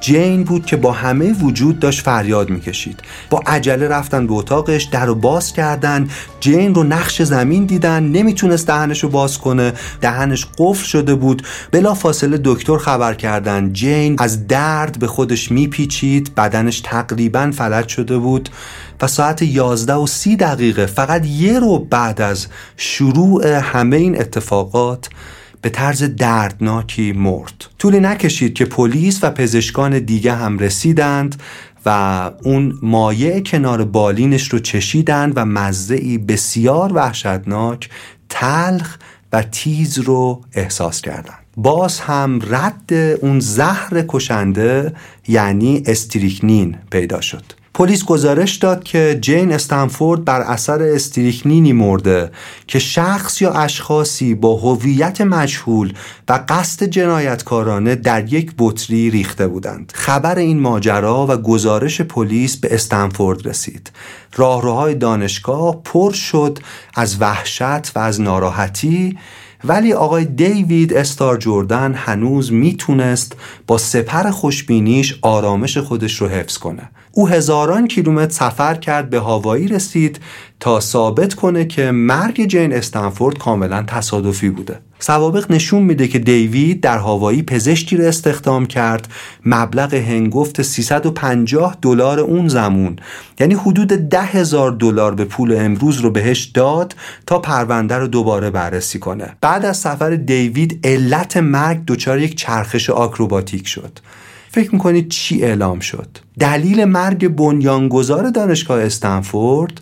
جین 0.00 0.44
بود 0.44 0.66
که 0.66 0.76
با 0.76 0.92
همه 0.92 1.32
وجود 1.32 1.78
داشت 1.78 2.00
فریاد 2.00 2.50
می‌کشید. 2.50 3.00
با 3.30 3.42
عجله 3.46 3.88
رفتن 3.88 4.26
به 4.26 4.32
اتاقش 4.34 4.82
در 4.82 5.06
رو 5.06 5.14
باز 5.14 5.52
کردن. 5.52 6.08
جین 6.40 6.74
رو 6.74 6.84
نقش 6.84 7.22
زمین 7.22 7.64
دیدن 7.64 8.02
نمی‌تونست 8.02 8.66
دهنش 8.66 9.02
رو 9.02 9.08
باز 9.08 9.38
کنه. 9.38 9.72
دهنش 10.00 10.46
قفل 10.58 10.84
شده 10.84 11.14
بود. 11.14 11.42
بلا 11.70 11.94
فاصله 11.94 12.40
دکتر 12.44 12.78
خبر 12.78 13.14
کردن. 13.14 13.72
جین 13.72 14.16
از 14.18 14.46
درد 14.46 14.98
به 14.98 15.06
خودش 15.06 15.52
میپیچید. 15.52 16.34
بدنش 16.34 16.80
تقریبا 16.80 17.50
فلج 17.54 17.88
شده 17.88 18.18
بود. 18.18 18.48
و 19.02 19.06
ساعت 19.06 19.42
11 19.42 19.94
و 19.94 20.06
30 20.06 20.36
دقیقه 20.36 20.86
فقط 20.86 21.26
یه 21.26 21.58
رو 21.58 21.78
بعد 21.78 22.20
از 22.20 22.46
شروع 22.76 23.46
همه 23.46 23.96
این 23.96 24.20
اتفاقات 24.20 25.08
به 25.62 25.68
طرز 25.68 26.02
دردناکی 26.02 27.12
مرد. 27.12 27.66
طولی 27.78 28.00
نکشید 28.00 28.54
که 28.54 28.64
پلیس 28.64 29.24
و 29.24 29.30
پزشکان 29.30 29.98
دیگه 29.98 30.34
هم 30.34 30.58
رسیدند 30.58 31.42
و 31.86 32.30
اون 32.42 32.78
مایع 32.82 33.40
کنار 33.40 33.84
بالینش 33.84 34.48
رو 34.48 34.58
چشیدند 34.58 35.32
و 35.36 35.44
مزهی 35.44 36.18
بسیار 36.18 36.92
وحشتناک 36.92 37.88
تلخ 38.28 38.96
و 39.32 39.42
تیز 39.42 39.98
رو 39.98 40.44
احساس 40.54 41.00
کردند. 41.00 41.38
باز 41.56 42.00
هم 42.00 42.40
رد 42.50 42.92
اون 43.20 43.40
زهر 43.40 44.04
کشنده 44.08 44.94
یعنی 45.28 45.82
استریکنین 45.86 46.76
پیدا 46.90 47.20
شد. 47.20 47.44
پلیس 47.78 48.04
گزارش 48.04 48.56
داد 48.56 48.84
که 48.84 49.18
جین 49.20 49.52
استنفورد 49.52 50.24
بر 50.24 50.40
اثر 50.40 50.82
استریکنینی 50.82 51.72
مرده 51.72 52.30
که 52.66 52.78
شخص 52.78 53.42
یا 53.42 53.52
اشخاصی 53.52 54.34
با 54.34 54.56
هویت 54.56 55.20
مجهول 55.20 55.92
و 56.28 56.44
قصد 56.48 56.84
جنایتکارانه 56.84 57.94
در 57.94 58.32
یک 58.32 58.52
بطری 58.58 59.10
ریخته 59.10 59.46
بودند. 59.46 59.92
خبر 59.94 60.38
این 60.38 60.60
ماجرا 60.60 61.26
و 61.26 61.36
گزارش 61.36 62.00
پلیس 62.00 62.56
به 62.56 62.74
استنفورد 62.74 63.46
رسید. 63.46 63.90
راهروهای 64.36 64.94
دانشگاه 64.94 65.82
پر 65.82 66.12
شد 66.12 66.58
از 66.94 67.20
وحشت 67.20 67.96
و 67.96 67.98
از 67.98 68.20
ناراحتی 68.20 69.18
ولی 69.64 69.92
آقای 69.92 70.24
دیوید 70.24 70.94
استار 70.94 71.36
جوردن 71.36 71.94
هنوز 71.94 72.52
می‌تونست 72.52 73.36
با 73.66 73.78
سپر 73.78 74.30
خوشبینیش 74.30 75.18
آرامش 75.22 75.78
خودش 75.78 76.20
رو 76.20 76.28
حفظ 76.28 76.58
کنه. 76.58 76.90
او 77.12 77.28
هزاران 77.28 77.88
کیلومتر 77.88 78.34
سفر 78.34 78.74
کرد 78.74 79.10
به 79.10 79.18
هاوایی 79.18 79.68
رسید 79.68 80.20
تا 80.60 80.80
ثابت 80.80 81.34
کنه 81.34 81.64
که 81.64 81.90
مرگ 81.90 82.46
جین 82.46 82.72
استنفورد 82.72 83.38
کاملا 83.38 83.82
تصادفی 83.82 84.50
بوده. 84.50 84.80
سوابق 84.98 85.52
نشون 85.52 85.82
میده 85.82 86.08
که 86.08 86.18
دیوید 86.18 86.80
در 86.80 86.98
هاوایی 86.98 87.42
پزشکی 87.42 87.96
رو 87.96 88.04
استخدام 88.04 88.66
کرد. 88.66 89.08
مبلغ 89.46 89.94
هنگفت 89.94 90.62
350 90.62 91.76
دلار 91.82 92.20
اون 92.20 92.48
زمون 92.48 92.96
یعنی 93.40 93.54
حدود 93.54 93.88
ده 93.88 94.22
هزار 94.22 94.70
دلار 94.70 95.14
به 95.14 95.24
پول 95.24 95.56
امروز 95.58 95.98
رو 95.98 96.10
بهش 96.10 96.44
داد 96.44 96.94
تا 97.26 97.38
پرونده 97.38 97.94
رو 97.94 98.06
دوباره 98.06 98.50
بررسی 98.50 98.98
کنه. 98.98 99.36
بعد 99.40 99.64
از 99.64 99.76
سفر 99.76 100.10
دیوید 100.10 100.80
علت 100.84 101.36
مرگ 101.36 101.80
دچار 101.86 102.20
یک 102.20 102.36
چرخش 102.36 102.90
آکروباتیک 102.90 103.68
شد. 103.68 103.98
فکر 104.50 104.72
می‌کنید 104.72 105.08
چی 105.08 105.42
اعلام 105.42 105.80
شد؟ 105.80 106.08
دلیل 106.38 106.84
مرگ 106.84 107.28
بنیانگذار 107.28 108.30
دانشگاه 108.30 108.82
استنفورد 108.82 109.80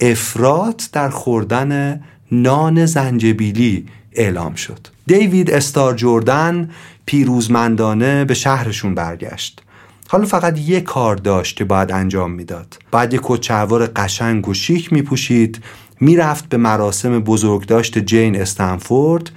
افراد 0.00 0.82
در 0.92 1.08
خوردن 1.08 2.00
نان 2.32 2.86
زنجبیلی 2.86 3.86
اعلام 4.14 4.54
شد. 4.54 4.78
دیوید 5.06 5.50
استار 5.50 5.94
جوردن 5.94 6.70
پیروزمندانه 7.06 8.24
به 8.24 8.34
شهرشون 8.34 8.94
برگشت. 8.94 9.62
حالا 10.08 10.26
فقط 10.26 10.58
یه 10.58 10.80
کار 10.80 11.16
داشت 11.16 11.56
که 11.56 11.64
باید 11.64 11.92
انجام 11.92 12.30
می‌داد. 12.30 12.78
بعد 12.90 13.14
یک 13.14 13.20
کچهوار 13.24 13.86
قشنگ 13.86 14.48
و 14.48 14.54
شیک 14.54 14.92
میپوشید 14.92 15.64
می‌رفت 16.00 16.48
به 16.48 16.56
مراسم 16.56 17.20
بزرگداشت 17.20 17.98
جین 17.98 18.40
استنفورد 18.40 19.30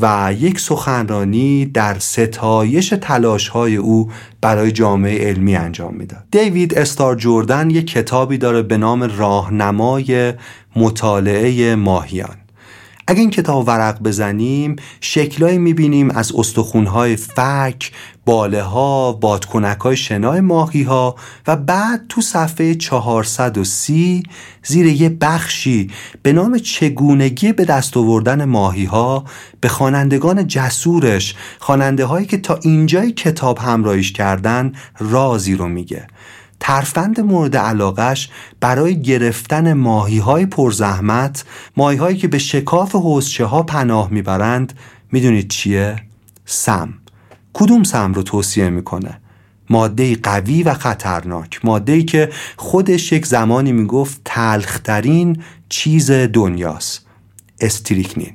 و 0.00 0.34
یک 0.38 0.60
سخنرانی 0.60 1.66
در 1.66 1.98
ستایش 1.98 2.88
تلاش 2.88 3.48
های 3.48 3.76
او 3.76 4.10
برای 4.40 4.72
جامعه 4.72 5.28
علمی 5.28 5.56
انجام 5.56 5.94
می‌داد. 5.94 6.24
دیوید 6.30 6.78
استار 6.78 7.16
جوردن 7.16 7.70
یک 7.70 7.86
کتابی 7.86 8.38
داره 8.38 8.62
به 8.62 8.76
نام 8.76 9.02
راهنمای 9.02 10.32
مطالعه 10.76 11.74
ماهیان. 11.74 12.36
اگه 13.10 13.20
این 13.20 13.30
کتاب 13.30 13.68
ورق 13.68 14.02
بزنیم 14.02 14.76
شکلایی 15.00 15.58
می‌بینیم 15.58 16.10
از 16.10 16.32
استخونهای 16.34 17.16
فک، 17.16 17.92
باله 18.24 18.62
ها، 18.62 19.12
بادکنک 19.12 19.78
های 19.78 19.96
شنای 19.96 20.40
ماهی 20.40 20.82
ها 20.82 21.14
و 21.46 21.56
بعد 21.56 22.06
تو 22.08 22.20
صفحه 22.20 22.74
430 22.74 24.22
زیر 24.64 24.86
یه 24.86 25.08
بخشی 25.08 25.90
به 26.22 26.32
نام 26.32 26.58
چگونگی 26.58 27.52
به 27.52 27.64
دست 27.64 27.96
آوردن 27.96 28.44
ماهی 28.44 28.84
ها 28.84 29.24
به 29.60 29.68
خوانندگان 29.68 30.46
جسورش 30.46 31.34
خواننده 31.58 32.04
هایی 32.04 32.26
که 32.26 32.38
تا 32.38 32.58
اینجای 32.62 33.12
کتاب 33.12 33.58
همراهیش 33.58 34.12
کردن 34.12 34.72
رازی 34.98 35.54
رو 35.54 35.68
میگه. 35.68 36.06
ترفند 36.60 37.20
مورد 37.20 37.56
علاقش 37.56 38.30
برای 38.60 39.02
گرفتن 39.02 39.72
ماهی 39.72 40.18
های 40.18 40.46
پرزحمت 40.46 41.44
ماهی 41.76 41.96
هایی 41.96 42.16
که 42.16 42.28
به 42.28 42.38
شکاف 42.38 42.94
حوزچه 42.94 43.44
ها 43.44 43.62
پناه 43.62 44.10
می‌برند. 44.10 44.72
می‌دونید 45.12 45.48
چیه؟ 45.48 45.96
سم. 46.44 46.94
کدوم 47.52 47.82
سم 47.82 48.12
رو 48.12 48.22
توصیه 48.22 48.68
می‌کنه؟ 48.68 49.20
ماده 49.70 50.16
قوی 50.16 50.62
و 50.62 50.74
خطرناک. 50.74 51.60
ماده 51.64 52.02
که 52.02 52.30
خودش 52.56 53.12
یک 53.12 53.26
زمانی 53.26 53.72
می‌گفت 53.72 54.20
تلخترین 54.24 55.42
چیز 55.68 56.10
دنیاست. 56.10 57.06
استریکنین. 57.60 58.34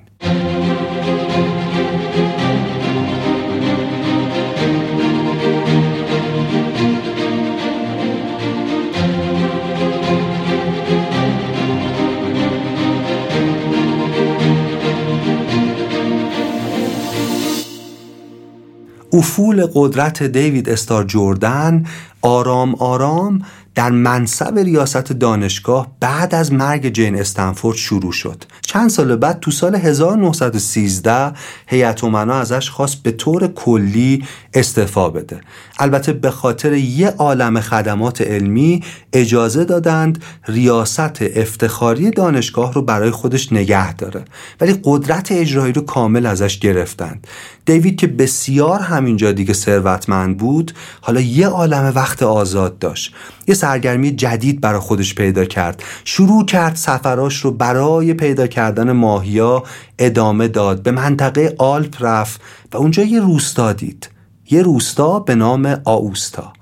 افول 19.16 19.68
قدرت 19.74 20.24
دیوید 20.24 20.70
استار 20.70 21.04
جوردن 21.04 21.86
آرام 22.22 22.76
آرام 22.76 23.42
در 23.76 23.90
منصب 23.90 24.60
ریاست 24.60 25.14
دانشگاه 25.14 25.88
بعد 26.00 26.36
از 26.36 26.54
مرگ 26.54 26.90
جین 26.90 27.20
استنفورد 27.20 27.78
شروع 27.78 28.12
شد. 28.12 28.44
چند 28.76 28.90
سال 28.90 29.16
بعد 29.16 29.40
تو 29.40 29.52
سال 29.52 29.76
1913 29.76 31.34
هیئت 31.68 32.04
امنا 32.04 32.34
ازش 32.34 32.70
خواست 32.70 33.04
به 33.04 33.12
طور 33.12 33.48
کلی 33.48 34.24
استعفا 34.54 35.10
بده. 35.10 35.42
البته 35.80 36.14
به 36.14 36.32
خاطر 36.32 36.74
یه 36.74 37.10
عالم 37.10 37.62
خدمات 37.62 38.22
علمی 38.22 38.84
اجازه 39.14 39.66
دادند 39.66 40.24
ریاست 40.48 41.22
افتخاری 41.22 42.12
دانشگاه 42.12 42.74
رو 42.74 42.82
برای 42.82 43.12
خودش 43.12 43.54
نگه 43.54 43.94
داره. 43.94 44.26
ولی 44.62 44.80
قدرت 44.84 45.32
اجرایی 45.32 45.74
رو 45.74 45.82
کامل 45.82 46.26
ازش 46.26 46.60
گرفتند. 46.60 47.28
دیوید 47.66 48.00
که 48.00 48.08
بسیار 48.08 48.80
همینجا 48.80 49.32
دیگه 49.32 49.54
ثروتمند 49.54 50.38
بود 50.38 50.74
حالا 51.02 51.22
یه 51.22 51.48
عالم 51.48 51.92
وقت 51.96 52.24
آزاد 52.24 52.80
داشت. 52.80 53.14
یه 53.48 53.56
سرگرمی 53.56 54.12
جدید 54.12 54.62
برای 54.62 54.80
خودش 54.80 55.16
پیدا 55.16 55.46
کرد. 55.46 55.84
شروع 56.06 56.46
کرد 56.46 56.76
سفراش 56.76 57.40
رو 57.46 57.52
برای 57.52 58.14
پیدا 58.14 58.48
کردن 58.66 58.92
ماهیا 58.92 59.64
ادامه 60.00 60.48
داد. 60.48 60.84
به 60.84 60.92
منطقه 60.92 61.56
آلپ 61.58 61.96
رفت 62.00 62.42
و 62.74 62.78
اونجا 62.78 63.04
یه 63.04 63.20
روستا 63.20 63.74
دید. 63.74 64.10
یه 64.52 64.62
روستا 64.62 65.20
به 65.20 65.36
نام 65.36 65.82
آوستا. 65.84 66.54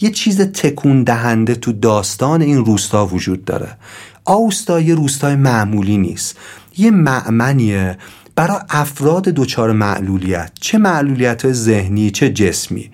یه 0.00 0.10
چیز 0.10 0.40
تکون 0.40 1.02
دهنده 1.02 1.54
تو 1.54 1.72
داستان 1.72 2.42
این 2.42 2.64
روستا 2.64 3.06
وجود 3.06 3.44
داره. 3.44 3.76
آوستا 4.24 4.80
یه 4.80 4.94
روستای 4.94 5.36
معمولی 5.36 5.96
نیست. 5.96 6.36
یه 6.78 6.90
معمنیه 6.90 7.98
برای 8.36 8.58
افراد 8.70 9.22
دچار 9.22 9.72
معلولیت. 9.72 10.52
چه 10.60 10.78
معلولیت 10.78 11.52
ذهنی 11.52 12.10
چه 12.10 12.28
جسمی. 12.28 12.90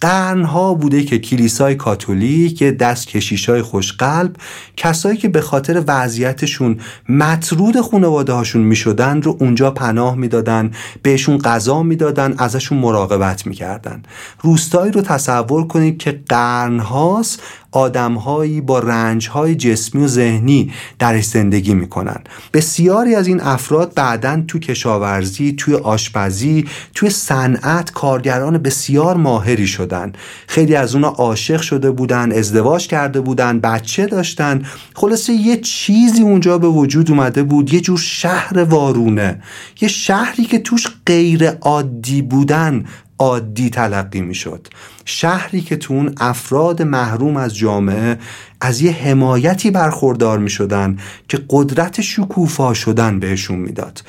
قرنها 0.00 0.74
بوده 0.74 1.04
که 1.04 1.18
کلیسای 1.18 1.74
کاتولیک 1.74 2.62
دست 2.62 3.06
کشیش 3.06 3.48
های 3.48 3.62
خوشقلب 3.62 4.36
کسایی 4.76 5.16
که 5.16 5.28
به 5.28 5.40
خاطر 5.40 5.84
وضعیتشون 5.86 6.78
مطرود 7.08 7.80
خانواده 7.80 8.32
هاشون 8.32 8.62
می 8.62 8.76
رو 9.22 9.36
اونجا 9.40 9.70
پناه 9.70 10.16
می‌دادن 10.16 10.70
بهشون 11.02 11.38
غذا 11.38 11.82
می‌دادن 11.82 12.34
ازشون 12.38 12.78
مراقبت 12.78 13.46
می‌کردن. 13.46 14.02
روستایی 14.42 14.92
رو 14.92 15.00
تصور 15.00 15.66
کنید 15.66 15.98
که 15.98 16.20
قرنهاست 16.28 17.42
آدمهایی 17.76 18.60
با 18.60 18.78
رنجهای 18.78 19.54
جسمی 19.54 20.04
و 20.04 20.08
ذهنی 20.08 20.72
درش 20.98 21.24
زندگی 21.24 21.74
می‌کنن. 21.74 22.16
بسیاری 22.52 23.14
از 23.14 23.26
این 23.26 23.40
افراد 23.40 23.94
بعدا 23.94 24.42
تو 24.48 24.58
کشاورزی 24.58 25.52
توی 25.52 25.74
آشپزی 25.74 26.64
توی 26.94 27.10
صنعت 27.10 27.92
کارگران 27.92 28.58
بسیار 28.58 29.16
ماهری 29.16 29.66
شدن. 29.66 30.12
خیلی 30.46 30.74
از 30.74 30.94
اونا 30.94 31.08
عاشق 31.08 31.60
شده 31.60 31.90
بودن 31.90 32.32
ازدواج 32.32 32.86
کرده 32.86 33.20
بودن 33.20 33.60
بچه 33.60 34.06
داشتن. 34.06 34.62
خلاصه 34.94 35.32
یه 35.32 35.56
چیزی 35.56 36.22
اونجا 36.22 36.58
به 36.58 36.68
وجود 36.68 37.10
اومده 37.10 37.42
بود 37.42 37.74
یه 37.74 37.80
جور 37.80 37.98
شهر 37.98 38.64
وارونه. 38.64 39.42
یه 39.80 39.88
شهری 39.88 40.44
که 40.44 40.58
توش 40.58 40.86
غیر 41.06 41.50
عادی 41.50 42.22
بودن 42.22 42.84
عادی 43.18 43.70
تلقی 43.70 44.20
می‌شد. 44.20 44.68
شهری 45.04 45.60
که 45.60 45.76
تو 45.76 45.94
اون 45.94 46.14
افراد 46.20 46.82
محروم 46.82 47.36
از 47.36 47.56
جامعه 47.56 48.18
از 48.60 48.80
یه 48.80 48.92
حمایتی 48.92 49.70
برخوردار 49.70 50.38
می 50.38 50.50
شدن 50.50 50.98
که 51.28 51.38
قدرت 51.50 52.00
شکوفا 52.00 52.74
شدن 52.74 53.20
بهشون 53.20 53.58
می‌داد. 53.58 54.02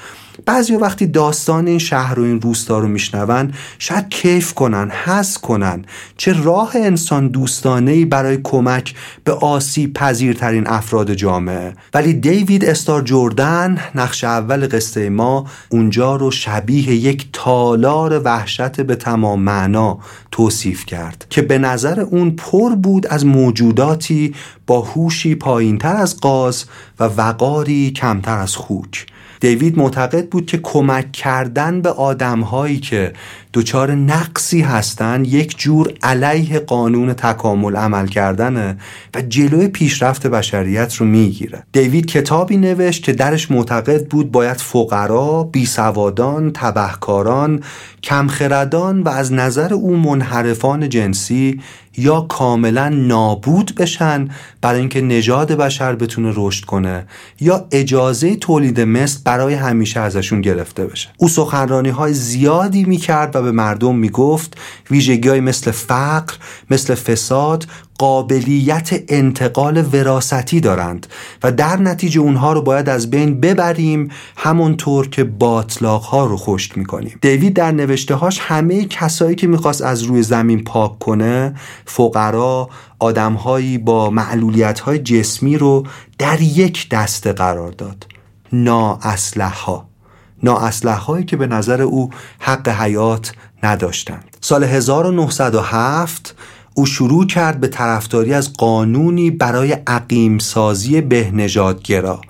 بعضی 0.46 0.76
وقتی 0.76 1.08
داستان 1.08 1.68
این 1.68 1.80
شهر 1.80 2.20
و 2.20 2.24
این 2.24 2.42
روستا 2.42 2.80
رو 2.80 2.88
میشنون 2.88 3.54
شاید 3.80 4.10
کیف 4.10 4.54
کنن 4.54 4.90
حس 4.90 5.38
کنن 5.38 5.86
چه 6.18 6.44
راه 6.44 6.72
انسان 6.76 7.28
دوستانه 7.28 7.92
ای 7.92 8.06
برای 8.06 8.38
کمک 8.44 8.96
به 9.24 9.34
آسیب 9.34 9.94
پذیرترین 9.94 10.68
افراد 10.68 11.14
جامعه. 11.14 11.74
ولی 11.94 12.14
دیوید 12.14 12.66
استار 12.66 13.02
جردن 13.02 13.78
نقش 13.96 14.24
اول 14.24 14.68
قصه 14.72 15.10
ما 15.10 15.46
اونجا 15.70 16.16
رو 16.16 16.32
شبیه 16.32 16.96
یک 16.96 17.28
تالار 17.34 18.22
وحشت 18.26 18.82
به 18.82 18.96
تمام 18.96 19.42
معنا 19.42 20.00
توصیف 20.32 20.86
کرد 20.86 21.26
که 21.30 21.42
به 21.42 21.58
نظر 21.58 22.00
اون 22.00 22.32
پر 22.32 22.76
بود 22.76 23.08
از 23.08 23.26
موجوداتی 23.26 24.36
با 24.68 24.82
هوشی 24.82 25.36
پایینتر 25.36 25.96
از 25.96 26.18
قاز 26.20 26.66
و 27.00 27.04
وقاری 27.04 27.92
کمتر 27.92 28.38
از 28.38 28.56
خوک. 28.56 29.06
دیوید 29.40 29.78
معتقد 29.78 30.30
بود 30.30 30.46
که 30.46 30.58
کمک 30.58 31.12
کردن 31.12 31.82
به 31.82 31.90
آدمهایی 31.90 32.78
که 32.80 33.14
دچار 33.54 33.92
نقصی 33.92 34.62
هستند 34.62 35.28
یک 35.28 35.58
جور 35.58 35.94
علیه 36.04 36.60
قانون 36.60 37.14
تکامل 37.14 37.76
عمل 37.76 38.08
کردنه 38.08 38.78
و 39.16 39.22
جلوی 39.22 39.68
پیشرفت 39.68 40.28
بشریت 40.28 40.96
رو 40.96 41.06
می‌گیره. 41.06 41.64
دیوید 41.72 42.06
کتابی 42.06 42.58
نوشت 42.58 43.04
که 43.04 43.14
درش 43.14 43.52
معتقد 43.52 44.08
بود 44.08 44.32
باید 44.32 44.58
فقرا، 44.58 45.44
بیسوادان، 45.44 46.52
تبهکاران، 46.54 47.64
کمخردان 48.04 49.02
و 49.02 49.10
از 49.10 49.34
نظر 49.34 49.74
او 49.74 49.98
منحرفان 49.98 50.90
جنسی 50.90 51.62
یا 51.98 52.22
کاملا 52.22 52.90
نابود 52.90 53.76
بشن 53.76 54.30
برای 54.62 54.80
اینکه 54.80 55.02
نژاد 55.02 55.52
بشر 55.52 55.96
بتونه 55.96 56.34
رشد 56.36 56.66
کنه 56.66 57.06
یا 57.40 57.68
اجازه 57.72 58.36
تولید 58.36 58.82
مثل 58.82 59.20
برای 59.24 59.54
همیشه 59.54 60.00
ازشون 60.00 60.42
گرفته 60.42 60.86
بشه. 60.86 61.10
او 61.18 61.28
سخنرانی 61.28 61.90
های 61.90 62.14
زیادی 62.14 62.84
می‌کرد 62.84 63.36
و 63.36 63.42
به 63.42 63.52
مردم 63.52 63.96
می‌گفت 63.96 64.58
ویژگی 64.92 65.30
های 65.30 65.40
مثل 65.40 65.72
فقر 65.72 66.34
مثل 66.70 66.96
فساد 66.96 67.68
قابلیت 67.98 68.90
انتقال 69.08 69.86
وراستی 69.94 70.60
دارند 70.60 71.08
و 71.44 71.52
در 71.52 71.78
نتیجه 71.78 72.22
اونها 72.22 72.54
رو 72.54 72.62
باید 72.62 72.90
از 72.90 73.10
بین 73.10 73.40
ببریم 73.40 74.10
همونطور 74.38 75.10
که 75.10 75.24
باطلاق 75.24 76.02
ها 76.02 76.26
رو 76.26 76.38
خشک 76.38 76.78
می‌کنیم. 76.78 77.20
دیوید 77.22 77.54
در 77.54 77.72
نوشته 77.72 78.16
هاش 78.16 78.40
همه 78.42 78.86
کسایی 78.86 79.36
که 79.36 79.48
می‌خواست 79.48 79.82
از 79.82 80.04
روی 80.04 80.24
زمین 80.24 80.64
پاک 80.64 81.00
کنه 81.00 81.56
فقرا 81.86 82.70
آدمهایی 83.00 83.78
با 83.78 84.10
معلولیت 84.10 84.80
های 84.80 85.00
جسمی 85.00 85.58
رو 85.58 85.84
در 86.18 86.42
یک 86.42 86.90
دسته 86.90 87.34
قرار 87.34 87.72
داد. 87.72 88.08
نا 88.54 89.00
ها 89.40 89.88
نا 90.44 90.72
هایی 90.96 91.26
که 91.26 91.38
به 91.38 91.48
نظر 91.48 91.82
او 91.82 92.10
حق 92.40 92.70
حیات 92.70 93.32
نداشتند. 93.64 94.38
سال 94.42 94.64
1907 94.64 96.36
او 96.78 96.86
شروع 96.86 97.26
کرد 97.26 97.60
به 97.60 97.68
طرفداری 97.68 98.34
از 98.34 98.54
قانونی 98.54 99.32
برای 99.32 99.72
عقیم 99.88 100.38
سازی 100.38 101.02
بهنژادگرا. 101.02 102.22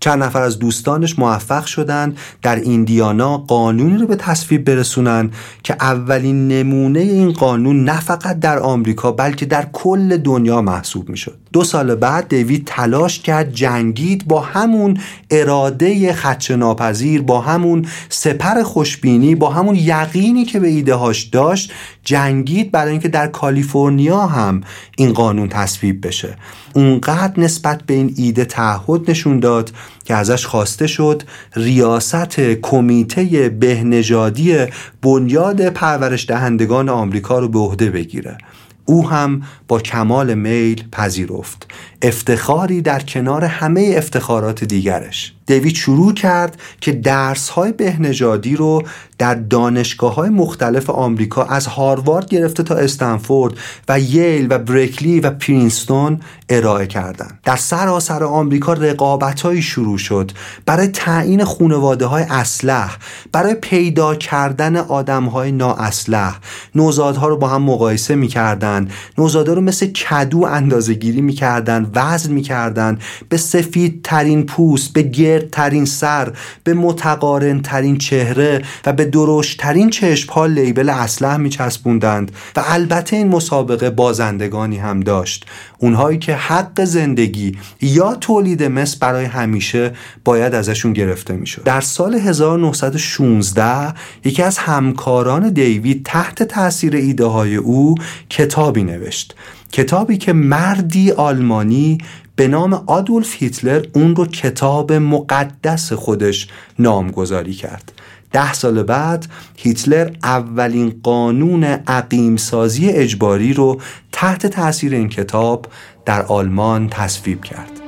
چند 0.00 0.22
نفر 0.22 0.42
از 0.42 0.58
دوستانش 0.58 1.18
موفق 1.18 1.64
شدند 1.64 2.18
در 2.42 2.56
ایندیانا 2.56 3.38
قانونی 3.38 3.98
رو 3.98 4.06
به 4.06 4.16
تصویب 4.16 4.64
برسونن 4.64 5.30
که 5.62 5.76
اولین 5.80 6.48
نمونه 6.48 7.00
این 7.00 7.32
قانون 7.32 7.84
نه 7.84 8.00
فقط 8.00 8.40
در 8.40 8.58
آمریکا 8.58 9.12
بلکه 9.12 9.46
در 9.46 9.68
کل 9.72 10.16
دنیا 10.16 10.62
محسوب 10.62 11.08
می‌شد. 11.08 11.43
دو 11.54 11.64
سال 11.64 11.94
بعد 11.94 12.28
دیوید 12.28 12.66
تلاش 12.66 13.20
کرد 13.20 13.52
جنگید 13.52 14.28
با 14.28 14.40
همون 14.40 14.98
اراده 15.30 16.12
خدشه 16.12 16.56
ناپذیر 16.56 17.22
با 17.22 17.40
همون 17.40 17.86
سپر 18.08 18.62
خوشبینی 18.62 19.34
با 19.34 19.50
همون 19.50 19.74
یقینی 19.74 20.44
که 20.44 20.60
به 20.60 20.68
ایده 20.68 20.94
هاش 20.94 21.22
داشت 21.22 21.72
جنگید 22.04 22.70
برای 22.70 22.90
اینکه 22.90 23.08
در 23.08 23.26
کالیفرنیا 23.26 24.26
هم 24.26 24.60
این 24.96 25.12
قانون 25.12 25.48
تصویب 25.48 26.06
بشه. 26.06 26.36
اونقدر 26.74 27.40
نسبت 27.40 27.82
به 27.82 27.94
این 27.94 28.14
ایده 28.16 28.44
تعهد 28.44 29.10
نشون 29.10 29.40
داد 29.40 29.72
که 30.04 30.14
ازش 30.14 30.46
خواسته 30.46 30.86
شد 30.86 31.22
ریاست 31.56 32.40
کمیته 32.62 33.48
بهنژادی 33.48 34.56
بنیاد 35.02 35.68
پرورش 35.68 36.28
دهندگان 36.28 36.88
آمریکا 36.88 37.38
رو 37.38 37.48
به 37.48 37.58
عهده 37.58 37.90
بگیره. 37.90 38.38
او 38.84 39.08
هم 39.08 39.42
با 39.68 39.80
کمال 39.80 40.34
میل 40.34 40.84
پذیرفت. 40.92 41.66
افتخاری 42.02 42.82
در 42.82 43.00
کنار 43.00 43.44
همه 43.44 43.94
افتخارات 43.96 44.64
دیگرش. 44.64 45.34
دیوید 45.46 45.74
شروع 45.74 46.14
کرد 46.14 46.60
که 46.80 46.92
درس 46.92 47.48
های 47.48 47.72
بهنژادی 47.72 48.56
رو 48.56 48.82
در 49.18 49.34
دانشگاه 49.34 50.14
های 50.14 50.28
مختلف 50.28 50.90
آمریکا 50.90 51.44
از 51.44 51.66
هاروارد 51.66 52.28
گرفته 52.28 52.62
تا 52.62 52.74
استنفورد 52.74 53.54
و 53.88 54.00
ییل 54.00 54.46
و 54.50 54.58
بریکلی 54.58 55.20
و 55.20 55.30
پرینستون 55.30 56.20
ارائه 56.48 56.86
کردند. 56.86 57.38
در 57.44 57.56
سراسر 57.56 58.24
آمریکا 58.24 58.72
رقابت 58.72 59.60
شروع 59.60 59.98
شد 59.98 60.30
برای 60.66 60.86
تعیین 60.86 61.44
خانواده 61.44 62.06
های 62.06 62.22
اسلح 62.22 62.96
برای 63.32 63.54
پیدا 63.54 64.14
کردن 64.14 64.76
آدم 64.76 65.24
های 65.24 65.52
نااسلح 65.52 66.38
نوزادها 66.74 67.28
رو 67.28 67.36
با 67.36 67.48
هم 67.48 67.62
مقایسه 67.62 68.14
می‌کردند. 68.14 68.90
نوزادها 69.18 69.54
رو 69.54 69.60
مثل 69.60 69.86
کدو 69.86 70.44
اندازه 70.44 70.94
گیری 70.94 71.20
می‌کردن 71.20 71.90
وزن 71.94 72.32
می‌کردن 72.32 72.98
به 73.28 73.36
سفید 73.36 74.00
ترین 74.02 74.46
پوست 74.46 74.92
به 74.92 75.48
ترین 75.52 75.84
سر 75.84 76.32
به 76.64 76.74
متقارن 76.74 77.60
ترین 77.60 77.98
چهره 77.98 78.62
و 78.86 78.92
به 78.92 79.04
درشت 79.14 79.60
ترین 79.60 79.90
چشم 79.90 80.32
ها 80.32 80.46
لیبل 80.46 80.88
اسلح 80.88 81.36
می 81.36 81.50
چسبوندند 81.50 82.32
و 82.56 82.62
البته 82.66 83.16
این 83.16 83.28
مسابقه 83.28 83.90
بازندگانی 83.90 84.76
هم 84.76 85.00
داشت. 85.00 85.46
اونهایی 85.78 86.18
که 86.18 86.34
حق 86.34 86.84
زندگی 86.84 87.58
یا 87.80 88.14
تولید 88.14 88.62
مثل 88.62 88.98
برای 89.00 89.24
همیشه 89.24 89.92
باید 90.24 90.54
ازشون 90.54 90.92
گرفته 90.92 91.34
می 91.34 91.46
شد. 91.46 91.62
در 91.62 91.80
سال 91.80 92.14
1916 92.14 93.94
یکی 94.24 94.42
از 94.42 94.58
همکاران 94.58 95.48
دیوید 95.48 96.04
تحت 96.04 96.42
تاثیر 96.42 96.96
ایده 96.96 97.24
های 97.24 97.56
او 97.56 97.94
کتابی 98.30 98.82
نوشت. 98.82 99.34
کتابی 99.72 100.16
که 100.16 100.32
مردی 100.32 101.10
آلمانی 101.10 101.98
به 102.36 102.48
نام 102.48 102.72
آدولف 102.86 103.34
هیتلر 103.38 103.86
اون 103.92 104.16
رو 104.16 104.26
کتاب 104.26 104.92
مقدس 104.92 105.92
خودش 105.92 106.48
نامگذاری 106.78 107.52
کرد. 107.52 107.92
ده 108.34 108.52
سال 108.52 108.82
بعد 108.82 109.26
هیتلر 109.56 110.10
اولین 110.22 111.00
قانون 111.02 111.64
عقیم 111.64 112.36
سازی 112.36 112.88
اجباری 112.88 113.52
رو 113.52 113.80
تحت 114.12 114.46
تاثیر 114.46 114.94
این 114.94 115.08
کتاب 115.08 115.66
در 116.04 116.22
آلمان 116.22 116.88
تصویب 116.88 117.44
کرد. 117.44 117.83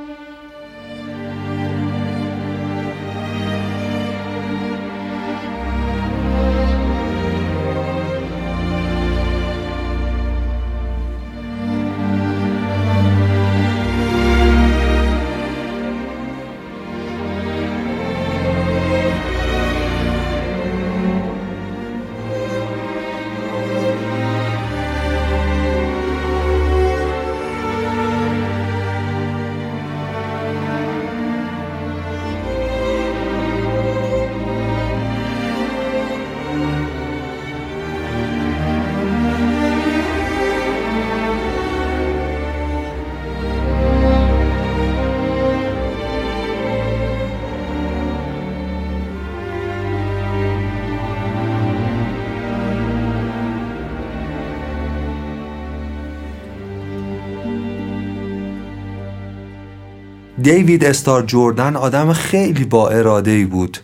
دیوید 60.77 60.91
استار 60.91 61.23
جوردن 61.23 61.77
آدم 61.77 62.13
خیلی 62.13 62.65
با 62.65 62.89
اراده 62.89 63.31
ای 63.31 63.45
بود. 63.45 63.79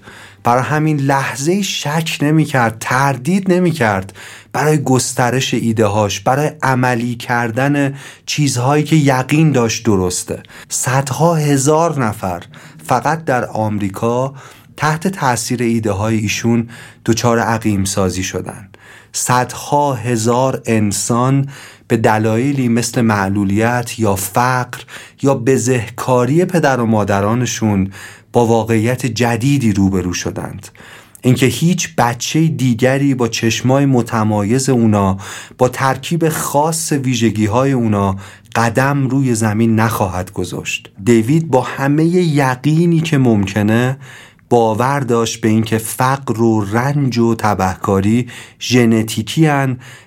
برای 0.45 0.63
همین 0.63 0.97
لحظه 0.97 1.63
شک 1.63 2.19
نمی 2.23 2.45
کرد 2.45 2.77
تردید 2.81 3.53
نمی 3.53 3.71
کرد 3.71 4.13
برای 4.53 4.83
گسترش 4.83 5.55
ایده 5.55 5.87
هاش 5.87 6.21
برای 6.21 6.51
عملی 6.63 7.15
کردن 7.15 7.95
چیزهایی 8.27 8.85
که 8.85 8.97
یقین 8.97 9.53
داشت 9.53 9.85
درسته. 9.85 10.43
صدها 10.69 11.35
هزار 11.35 12.05
نفر 12.05 12.43
فقط 12.85 13.25
در 13.25 13.45
آمریکا 13.45 14.35
تحت 14.77 15.09
تاثیر 15.09 15.63
ایده 15.63 15.93
های 15.93 16.19
ایشون 16.19 16.69
دچار 17.07 17.39
عقیم 17.39 17.85
سازی 17.85 18.23
شدن. 18.23 18.69
صدها 19.13 19.95
هزار 19.95 20.63
انسان 20.67 21.49
به 21.89 21.97
دلایلی 21.97 22.69
مثل 22.69 23.01
معلولیت 23.01 23.99
یا 23.99 24.17
فقر 24.17 24.81
یا 25.23 25.35
بزهکاری 25.35 26.45
پدر 26.45 26.81
و 26.81 26.87
مادرانشون 26.87 27.91
با 28.33 28.47
واقعیت 28.47 29.07
جدیدی 29.07 29.73
روبرو 29.73 30.13
شدند. 30.13 30.69
اینکه 31.23 31.47
هیچ 31.47 31.95
بچه 31.99 32.47
دیگری 32.47 33.15
با 33.15 33.29
چشمای 33.29 33.87
متمایز 33.87 34.69
اونا 34.69 35.17
با 35.59 35.69
ترکیب 35.69 36.29
خاص 36.29 36.93
ویژگی 36.93 37.47
های 37.47 37.73
اونا 37.73 38.17
قدم 38.57 39.09
روی 39.09 39.35
زمین 39.35 39.77
نخواهد 39.77 40.33
گذاشت. 40.33 40.91
دیوید 41.05 41.51
با 41.51 41.61
همه 41.61 42.05
یقینی 42.05 43.01
که 43.01 43.19
ممکنه 43.19 43.99
باور 44.53 45.01
داشت 45.01 45.41
به 45.41 45.49
اینکه 45.49 45.79
فقر 45.79 46.41
و 46.41 46.65
رنج 46.65 47.19
و 47.19 47.35
تبهکاری 47.35 48.29
ژنتیکی 48.61 49.47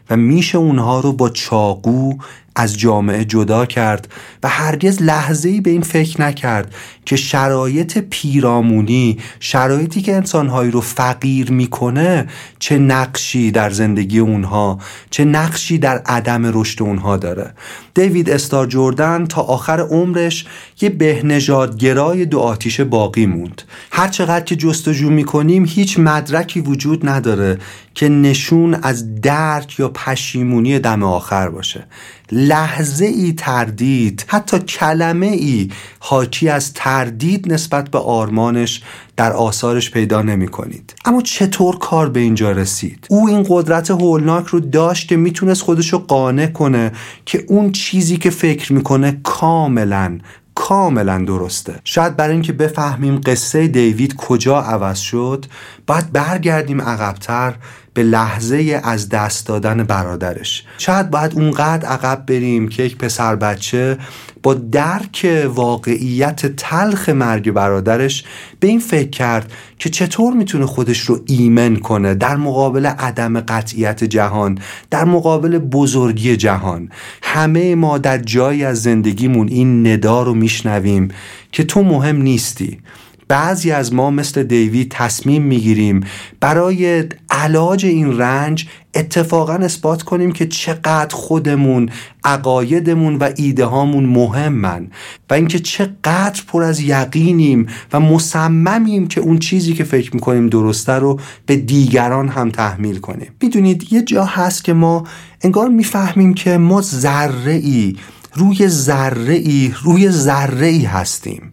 و 0.09 0.15
میشه 0.15 0.57
اونها 0.57 0.99
رو 0.99 1.13
با 1.13 1.29
چاقو 1.29 2.13
از 2.55 2.77
جامعه 2.77 3.25
جدا 3.25 3.65
کرد 3.65 4.07
و 4.43 4.47
هرگز 4.47 5.01
لحظه 5.01 5.49
ای 5.49 5.61
به 5.61 5.69
این 5.69 5.81
فکر 5.81 6.21
نکرد 6.21 6.75
که 7.05 7.15
شرایط 7.15 7.97
پیرامونی 7.97 9.17
شرایطی 9.39 10.01
که 10.01 10.15
انسانهایی 10.15 10.71
رو 10.71 10.81
فقیر 10.81 11.51
می‌کنه 11.51 12.27
چه 12.59 12.77
نقشی 12.77 13.51
در 13.51 13.69
زندگی 13.69 14.19
اونها 14.19 14.79
چه 15.09 15.25
نقشی 15.25 15.77
در 15.77 15.97
عدم 15.97 16.59
رشد 16.59 16.83
اونها 16.83 17.17
داره. 17.17 17.53
دیوید 17.95 18.29
استار 18.29 18.67
جوردن 18.67 19.25
تا 19.25 19.41
آخر 19.41 19.79
عمرش 19.79 20.45
یه 20.81 20.89
بهنژادگرای 20.89 22.25
دو 22.25 22.39
آتیش 22.39 22.81
باقی 22.81 23.25
موند. 23.25 23.61
هر 23.91 24.07
چقدر 24.07 24.45
که 24.45 24.55
جستجو 24.55 25.09
می‌کنیم 25.09 25.65
هیچ 25.65 25.99
مدرکی 25.99 26.59
وجود 26.61 27.09
نداره 27.09 27.57
که 27.93 28.09
نشون 28.09 28.73
از 28.73 29.21
درک 29.21 29.79
یا 29.79 29.89
پشیمونی 29.89 30.79
دم 30.79 31.03
آخر 31.03 31.49
باشه. 31.49 31.87
لحظه 32.31 33.05
ای 33.05 33.33
تردید 33.33 34.25
حتی 34.27 34.59
کلمه 34.59 35.25
ای 35.25 35.69
حاکی 35.99 36.49
از 36.49 36.73
تردید 36.73 37.53
نسبت 37.53 37.89
به 37.89 37.99
آرمانش 37.99 38.81
در 39.17 39.33
آثارش 39.33 39.91
پیدا 39.91 40.21
نمی 40.21 40.47
کنید 40.47 40.95
اما 41.05 41.21
چطور 41.21 41.77
کار 41.77 42.09
به 42.09 42.19
اینجا 42.19 42.51
رسید؟ 42.51 43.07
او 43.09 43.27
این 43.27 43.45
قدرت 43.49 43.91
هولناک 43.91 44.47
رو 44.47 44.59
داشت 44.59 45.07
که 45.07 45.17
می‌تونست 45.17 45.61
خودش 45.61 45.93
رو 45.93 45.99
قانع 45.99 46.47
کنه 46.47 46.91
که 47.25 47.43
اون 47.47 47.71
چیزی 47.85 48.17
که 48.17 48.29
فکر 48.29 48.73
می‌کنه 48.73 49.19
کاملا 49.23 50.19
کاملا 50.55 51.17
درسته. 51.17 51.79
شاید 51.83 52.15
برای 52.15 52.33
اینکه 52.33 52.53
بفهمیم 52.53 53.21
قصه 53.25 53.67
دیوید 53.67 54.15
کجا 54.15 54.59
عوض 54.59 54.99
شد 54.99 55.45
باید 55.87 56.11
برگردیم 56.11 56.81
عقبتر 56.81 57.55
به 57.95 58.03
لحظه 58.03 58.81
از 58.83 59.09
دست 59.09 59.47
دادن 59.47 59.83
برادرش. 59.83 60.63
شاید 60.77 61.09
باید 61.09 61.33
اونقدر 61.33 61.87
عقب 61.87 62.23
بریم 62.25 62.67
که 62.67 62.83
یک 62.83 62.97
پسر 62.97 63.35
بچه 63.35 63.97
با 64.43 64.53
درک 64.53 65.47
واقعیت 65.53 66.45
تلخ 66.45 67.09
مرگ 67.09 67.51
برادرش 67.51 68.23
به 68.59 68.67
این 68.67 68.79
فکر 68.79 69.09
کرد 69.09 69.51
که 69.79 69.89
چطور 69.89 70.33
می‌تونه 70.33 70.65
خودش 70.65 70.99
رو 70.99 71.19
ایمن 71.25 71.75
کنه 71.75 72.13
در 72.13 72.35
مقابل 72.35 72.85
عدم 72.85 73.39
قطعیت 73.39 74.03
جهان 74.03 74.57
در 74.89 75.05
مقابل 75.05 75.57
بزرگی 75.57 76.37
جهان. 76.37 76.89
همه 77.23 77.75
ما 77.75 77.97
در 77.97 78.17
جایی 78.17 78.63
از 78.63 78.81
زندگیمون 78.81 79.47
این 79.47 79.87
ندا 79.87 80.23
رو 80.23 80.33
میشنویم 80.33 81.07
که 81.51 81.63
تو 81.63 81.83
مهم 81.83 82.21
نیستی. 82.21 82.79
بعضی 83.27 83.71
از 83.71 83.93
ما 83.93 84.09
مثل 84.09 84.43
دیوید 84.43 84.91
تصمیم 84.91 85.41
می‌گیریم 85.41 86.03
برای 86.39 87.03
علاج 87.29 87.85
این 87.85 88.17
رنج 88.17 88.67
اتفاقا 88.95 89.53
اثبات 89.53 90.03
کنیم 90.03 90.31
که 90.31 90.47
چقدر 90.47 91.15
خودمون 91.15 91.89
عقایدمون 92.23 93.15
و 93.15 93.31
ایده 93.35 93.65
هامون 93.65 94.05
مهمن 94.05 94.87
و 95.29 95.33
اینکه 95.33 95.59
چقدر 95.59 96.41
پر 96.47 96.63
از 96.63 96.79
یقینیم 96.79 97.67
و 97.93 97.99
مصممیم 97.99 99.07
که 99.07 99.21
اون 99.21 99.39
چیزی 99.39 99.73
که 99.73 99.83
فکر 99.83 100.15
می‌کنیم 100.15 100.49
درسته 100.49 100.93
رو 100.93 101.19
به 101.45 101.55
دیگران 101.55 102.29
هم 102.29 102.49
تحمیل 102.49 102.97
کنیم. 102.97 103.27
می‌دونید 103.41 103.93
یه 103.93 104.01
جا 104.01 104.25
هست 104.25 104.63
که 104.63 104.73
ما 104.73 105.03
انگار 105.41 105.69
می‌فهمیم 105.69 106.33
که 106.33 106.57
ما 106.57 106.81
ذره 106.81 107.53
ای 107.53 107.95
روی 108.33 108.67
ذره 108.67 109.33
ای 109.33 109.73
روی 109.83 110.09
ذره 110.09 110.67
ای 110.67 110.85
هستیم. 110.85 111.51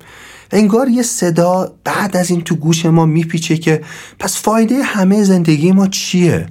انگار 0.53 0.89
یه 0.89 1.03
صدا 1.03 1.73
بعد 1.85 2.17
از 2.17 2.31
این 2.31 2.41
تو 2.41 2.55
گوش 2.55 2.87
ما 2.87 3.07
میپیچه 3.07 3.57
که 3.57 3.83
پس 4.19 4.37
فایده 4.37 4.83
همه 4.83 5.23
زندگی 5.23 5.73
ما 5.73 5.87
چیه؟ 5.87 6.47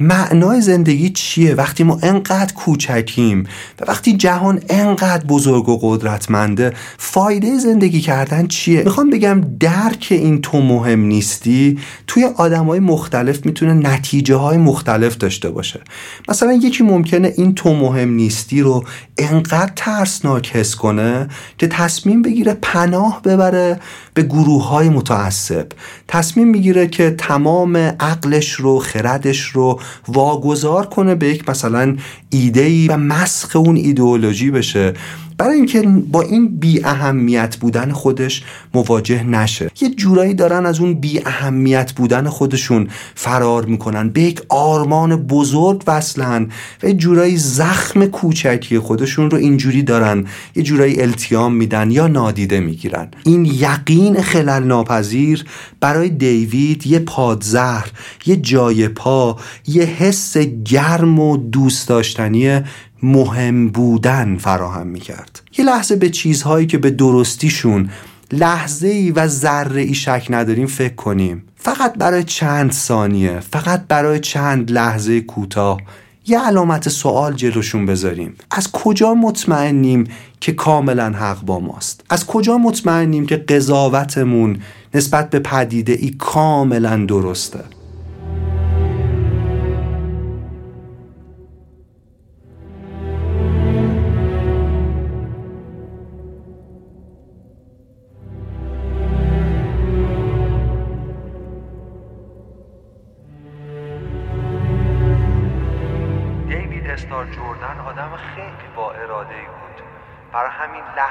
معنای 0.00 0.60
زندگی 0.60 1.10
چیه؟ 1.10 1.54
وقتی 1.54 1.84
ما 1.84 1.98
انقدر 2.02 2.52
کوچکیم 2.54 3.46
و 3.80 3.84
وقتی 3.88 4.16
جهان 4.16 4.60
انقدر 4.68 5.24
بزرگ 5.24 5.68
و 5.68 5.78
قدرتمنده 5.82 6.72
فایده 6.98 7.58
زندگی 7.58 8.00
کردن 8.00 8.46
چیه؟ 8.46 8.82
می‌خوام 8.82 9.10
بگم 9.10 9.40
درک 9.60 10.06
این 10.10 10.40
تو 10.40 10.60
مهم 10.60 11.00
نیستی 11.00 11.78
توی 12.06 12.24
آدم 12.24 12.66
های 12.66 12.80
مختلف 12.80 13.46
می‌تونه 13.46 13.72
نتیجه 13.72 14.34
های 14.36 14.56
مختلف 14.56 15.16
داشته 15.16 15.50
باشه. 15.50 15.80
مثلا 16.28 16.52
یکی 16.52 16.82
ممکنه 16.82 17.32
این 17.36 17.54
تو 17.54 17.74
مهم 17.74 18.10
نیستی 18.10 18.60
رو 18.60 18.84
انقدر 19.18 19.72
ترسناک 19.76 20.56
حس 20.56 20.74
کنه 20.74 21.28
که 21.58 21.66
تصمیم 21.66 22.22
بگیره 22.22 22.58
پناه 22.62 23.22
ببره 23.22 23.80
به 24.14 24.22
گروه 24.22 24.68
های 24.68 24.88
متعصب. 24.88 25.66
تصمیم 26.08 26.48
می‌گیره 26.48 26.86
که 26.86 27.10
تمام 27.18 27.76
عقلش 27.76 28.52
رو 28.52 28.78
خردش 28.78 29.40
رو 29.40 29.80
واگذار 30.08 30.86
کنه 30.86 31.14
به 31.14 31.28
یک 31.28 31.48
مثلا 31.48 31.96
ایده 32.30 32.86
و 32.88 32.96
مسخ 32.96 33.56
اون 33.56 33.76
ایدئولوژی 33.76 34.50
بشه. 34.50 34.94
برای 35.40 35.56
اینکه 35.56 35.82
با 35.82 36.22
این 36.22 36.58
بی 36.58 36.84
اهمیت 36.84 37.56
بودن 37.56 37.92
خودش 37.92 38.44
مواجه 38.74 39.22
نشه. 39.22 39.70
یه 39.80 39.90
جورایی 39.90 40.34
دارن 40.34 40.66
از 40.66 40.80
اون 40.80 40.94
بی 40.94 41.20
اهمیت 41.26 41.92
بودن 41.92 42.28
خودشون 42.28 42.88
فرار 43.14 43.64
می‌کنن. 43.64 44.08
به 44.08 44.22
یک 44.22 44.42
آرمان 44.48 45.16
بزرگ 45.16 45.82
وصلن 45.86 46.48
و 46.82 46.88
یه 46.88 46.94
جورایی 46.94 47.36
زخم 47.36 48.06
کوچکی 48.06 48.78
خودشون 48.78 49.30
رو 49.30 49.38
اینجوری 49.38 49.82
دارن. 49.82 50.26
یه 50.56 50.62
جورایی 50.62 51.02
التیام 51.02 51.54
میدن 51.54 51.90
یا 51.90 52.06
نادیده 52.06 52.60
می‌گیرن. 52.60 53.08
این 53.24 53.44
یقین 53.44 54.22
خلل 54.22 54.62
ناپذیر 54.62 55.44
برای 55.80 56.08
دیوید 56.08 56.86
یه 56.86 56.98
پادزهر 56.98 57.90
یه 58.26 58.36
جای 58.36 58.88
پا 58.88 59.36
یه 59.66 59.84
حس 59.84 60.36
گرم 60.64 61.18
و 61.18 61.36
دوست 61.36 61.88
داشتنی 61.88 62.60
مهم 63.02 63.68
بودن 63.68 64.36
فراهم 64.36 64.86
می‌کرد. 64.86 65.42
یه 65.58 65.64
لحظه 65.64 65.96
به 65.96 66.10
چیزهایی 66.10 66.66
که 66.66 66.78
به 66.78 66.90
درستیشون 66.90 67.90
لحظه 68.32 68.88
ای 68.88 69.10
و 69.10 69.26
ذره 69.26 69.80
ای 69.80 69.94
شک 69.94 70.26
نداریم 70.30 70.66
فکر 70.66 70.94
کنیم. 70.94 71.42
فقط 71.56 71.94
برای 71.94 72.24
چند 72.24 72.72
ثانیه 72.72 73.40
فقط 73.40 73.84
برای 73.88 74.20
چند 74.20 74.70
لحظه 74.70 75.20
کوتاه 75.20 75.80
یه 76.26 76.40
علامت 76.40 76.88
سوال 76.88 77.32
جلوشون 77.32 77.86
بذاریم. 77.86 78.34
از 78.50 78.72
کجا 78.72 79.14
مطمئنیم 79.14 80.04
که 80.40 80.52
کاملا 80.52 81.10
حق 81.10 81.42
با 81.42 81.60
ماست؟ 81.60 82.04
از 82.10 82.26
کجا 82.26 82.58
مطمئنیم 82.58 83.26
که 83.26 83.36
قضاوتمون 83.36 84.58
نسبت 84.94 85.30
به 85.30 85.38
پدیده 85.38 85.92
ای 85.92 86.10
کاملا 86.10 86.96
درسته؟ 86.96 87.60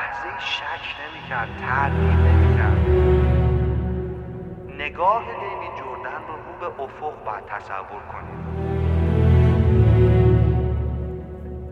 لحظه 0.09 0.39
شک 0.39 0.95
نمی‌کرد 1.01 1.57
تردید 1.57 2.19
نمی‌کرد. 2.19 2.89
نگاه 4.67 5.23
دیوید 5.23 5.75
جوردن 5.77 6.21
رو 6.27 6.35
رو 6.35 6.53
به 6.59 6.81
افق 6.81 7.23
باید 7.25 7.45
تصور 7.45 8.01
کنید 8.11 8.39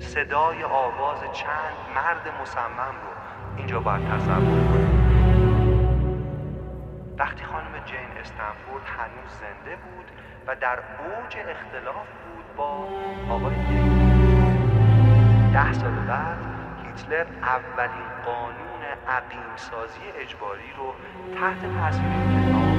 صدای 0.01 0.63
آواز 0.63 1.19
چند 1.33 1.75
مرد 1.95 2.41
مصمم 2.41 2.95
رو 3.03 3.13
اینجا 3.57 3.79
باید 3.79 4.07
تصور 4.07 4.63
کنید 4.71 4.97
وقتی 7.17 7.43
خانم 7.43 7.79
جین 7.85 8.17
استنفورد 8.19 8.83
هنوز 8.85 9.31
زنده 9.31 9.75
بود 9.75 10.11
و 10.47 10.55
در 10.55 10.79
اوج 10.79 11.37
اختلاف 11.49 12.07
بود 12.07 12.55
با 12.57 12.87
آقای 13.29 13.55
ده 15.53 15.73
سال 15.73 15.91
بعد 15.91 16.56
هیتلر 16.97 17.25
اولین 17.41 18.09
قانون 18.25 18.81
عقیم 19.07 19.55
سازی 19.55 20.01
اجباری 20.21 20.71
رو 20.77 20.93
تحت 21.35 21.57
کتاب 21.57 22.77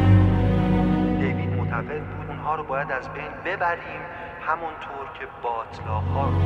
دیوید 1.19 1.51
معتقد 1.57 2.03
بود 2.03 2.27
اونها 2.29 2.55
رو 2.55 2.65
باید 2.65 2.93
از 2.93 3.09
بین 3.09 3.31
ببریم 3.45 4.01
همونطور 4.41 5.13
که 5.15 5.27
باطلاق 5.43 6.05
ها 6.05 6.29
رو 6.29 6.41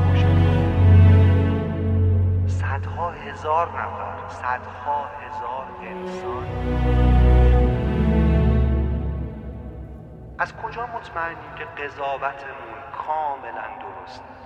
صدها 2.49 3.11
هزار 3.11 3.69
نفر 3.69 4.29
صدها 4.29 5.07
هزار 5.07 5.67
انسان. 5.83 6.47
از 10.39 10.57
کجا 10.57 10.87
مطمئنیم 10.87 11.55
که 11.59 11.65
قضاوتمون 11.65 12.79
کاملا 13.07 13.69
درست؟ 13.81 14.42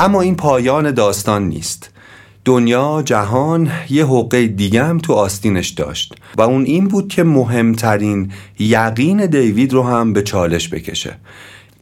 اما 0.00 0.20
این 0.20 0.36
پایان 0.36 0.90
داستان 0.90 1.48
نیست. 1.48 1.90
دنیا 2.44 3.02
جهان 3.04 3.70
یه 3.90 4.06
حقه 4.06 4.46
دیگه 4.46 4.84
هم 4.84 4.98
تو 4.98 5.12
آستینش 5.12 5.68
داشت 5.68 6.14
و 6.36 6.42
اون 6.42 6.64
این 6.64 6.88
بود 6.88 7.08
که 7.08 7.22
مهمترین 7.22 8.32
یقین 8.58 9.26
دیوید 9.26 9.72
رو 9.72 9.82
هم 9.82 10.12
به 10.12 10.22
چالش 10.22 10.68
بکشه. 10.68 11.16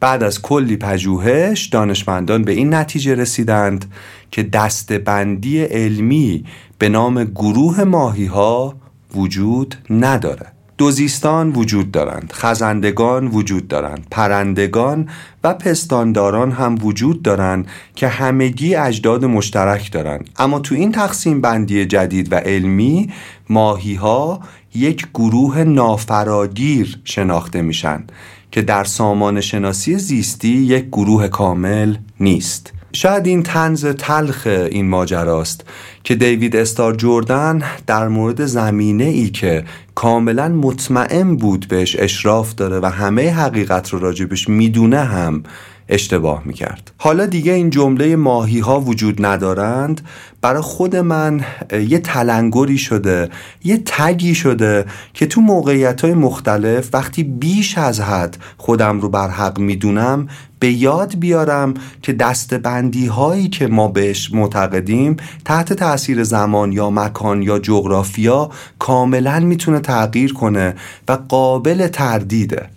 بعد 0.01 0.23
از 0.23 0.43
کلی 0.43 0.77
پژوهش 0.77 1.67
دانشمندان 1.67 2.43
به 2.43 2.53
این 2.53 2.75
نتیجه 2.75 3.15
رسیدند 3.15 3.93
که 4.31 4.43
دستبندی 4.43 5.61
علمی 5.61 6.45
به 6.79 6.89
نام 6.89 7.25
گروه 7.25 7.85
ماهی 7.85 8.27
ها 8.27 8.75
وجود 9.15 9.75
نداره 9.91 10.58
دوزیستان 10.79 11.51
وجود 11.51 11.91
دارند 11.91 12.33
خزندگان 12.35 13.27
وجود 13.27 13.69
دارند 13.69 14.07
پرندگان 14.11 15.09
و 15.45 15.55
پستانداران 15.55 16.51
هم 16.51 16.79
وجود 16.83 17.23
دارند 17.23 17.67
که 17.95 18.09
همگی 18.09 18.75
اجداد 18.75 19.25
مشترک 19.25 19.93
دارند. 19.93 20.31
اما 20.39 20.59
تو 20.59 20.75
این 20.75 20.93
تقسیم 20.93 21.41
بندی 21.41 21.87
جدید 21.87 22.33
و 22.33 22.37
علمی 22.37 23.11
ماهی 23.49 23.95
ها 23.95 24.41
یک 24.75 25.07
گروه 25.15 25.65
نافراگیر 25.65 27.01
شناخته 27.05 27.63
میشن 27.63 28.05
که 28.51 28.63
در 28.63 28.85
سامان 28.85 29.41
شناسی 29.41 29.99
زیستی 29.99 30.49
یک 30.49 30.87
گروه 30.87 31.29
کامل 31.29 31.97
نیست. 32.21 32.73
شاید 32.93 33.27
این 33.27 33.43
تنز 33.43 33.87
تلخ 33.87 34.47
این 34.47 34.89
ماجراست 34.89 35.65
که 36.09 36.15
دیوید 36.15 36.57
استار 36.57 36.95
جوردن 36.95 37.63
در 37.87 38.09
مورد 38.09 38.45
زمینه 38.45 39.05
ای 39.05 39.31
که 39.31 39.65
کاملا 39.95 40.49
مطمئن 40.49 41.37
بود 41.37 41.67
بهش 41.69 41.97
اشراف 41.99 42.55
داره 42.55 42.81
و 42.81 42.87
همه 42.87 43.31
حقیقت 43.31 43.89
رو 43.91 43.99
راجبش 43.99 44.49
می‌دونه 44.49 44.99
هم 44.99 45.43
اشتباه 45.89 46.43
می‌کرد. 46.45 46.91
حالا 46.99 47.27
دیگه 47.27 47.53
این 47.53 47.71
جمله 47.71 48.17
ماهی 48.17 48.59
ها 48.59 48.81
وجود 48.81 49.27
ندارند. 49.27 50.01
برای 50.41 50.63
خود 50.63 50.97
من 50.97 51.45
یه 51.89 51.99
تلنگری 51.99 52.79
شده 52.79 53.29
یه 53.65 53.83
تگی 53.87 54.35
شده 54.35 54.85
که 55.15 55.27
تو 55.27 55.41
موقعیت 55.41 56.01
های 56.01 56.15
مختلف 56.15 56.89
وقتی 56.93 57.23
بیش 57.23 57.79
از 57.79 58.01
حد 58.01 58.37
خودم 58.57 59.01
رو 59.01 59.09
بر 59.09 59.29
حق 59.29 59.59
می‌دونم 59.59 60.29
به 60.59 60.73
یاد 60.73 61.19
بیارم 61.19 61.75
که 62.03 62.13
دستبندی 62.13 63.07
هایی 63.07 63.49
که 63.49 63.67
ما 63.67 63.89
بهش 63.89 64.35
معتقدیم 64.35 65.17
تحت 65.45 65.73
تاثیر 65.73 66.25
زمان 66.25 66.73
یا 66.73 66.91
مکان 66.91 67.43
یا 67.43 67.59
جغرافیا 67.59 68.51
کاملا 68.79 69.41
می‌تونه 69.41 69.81
تغییر 69.81 70.33
کنه 70.33 70.75
و 71.09 71.19
قابل 71.29 71.89
تردیده. 71.89 72.69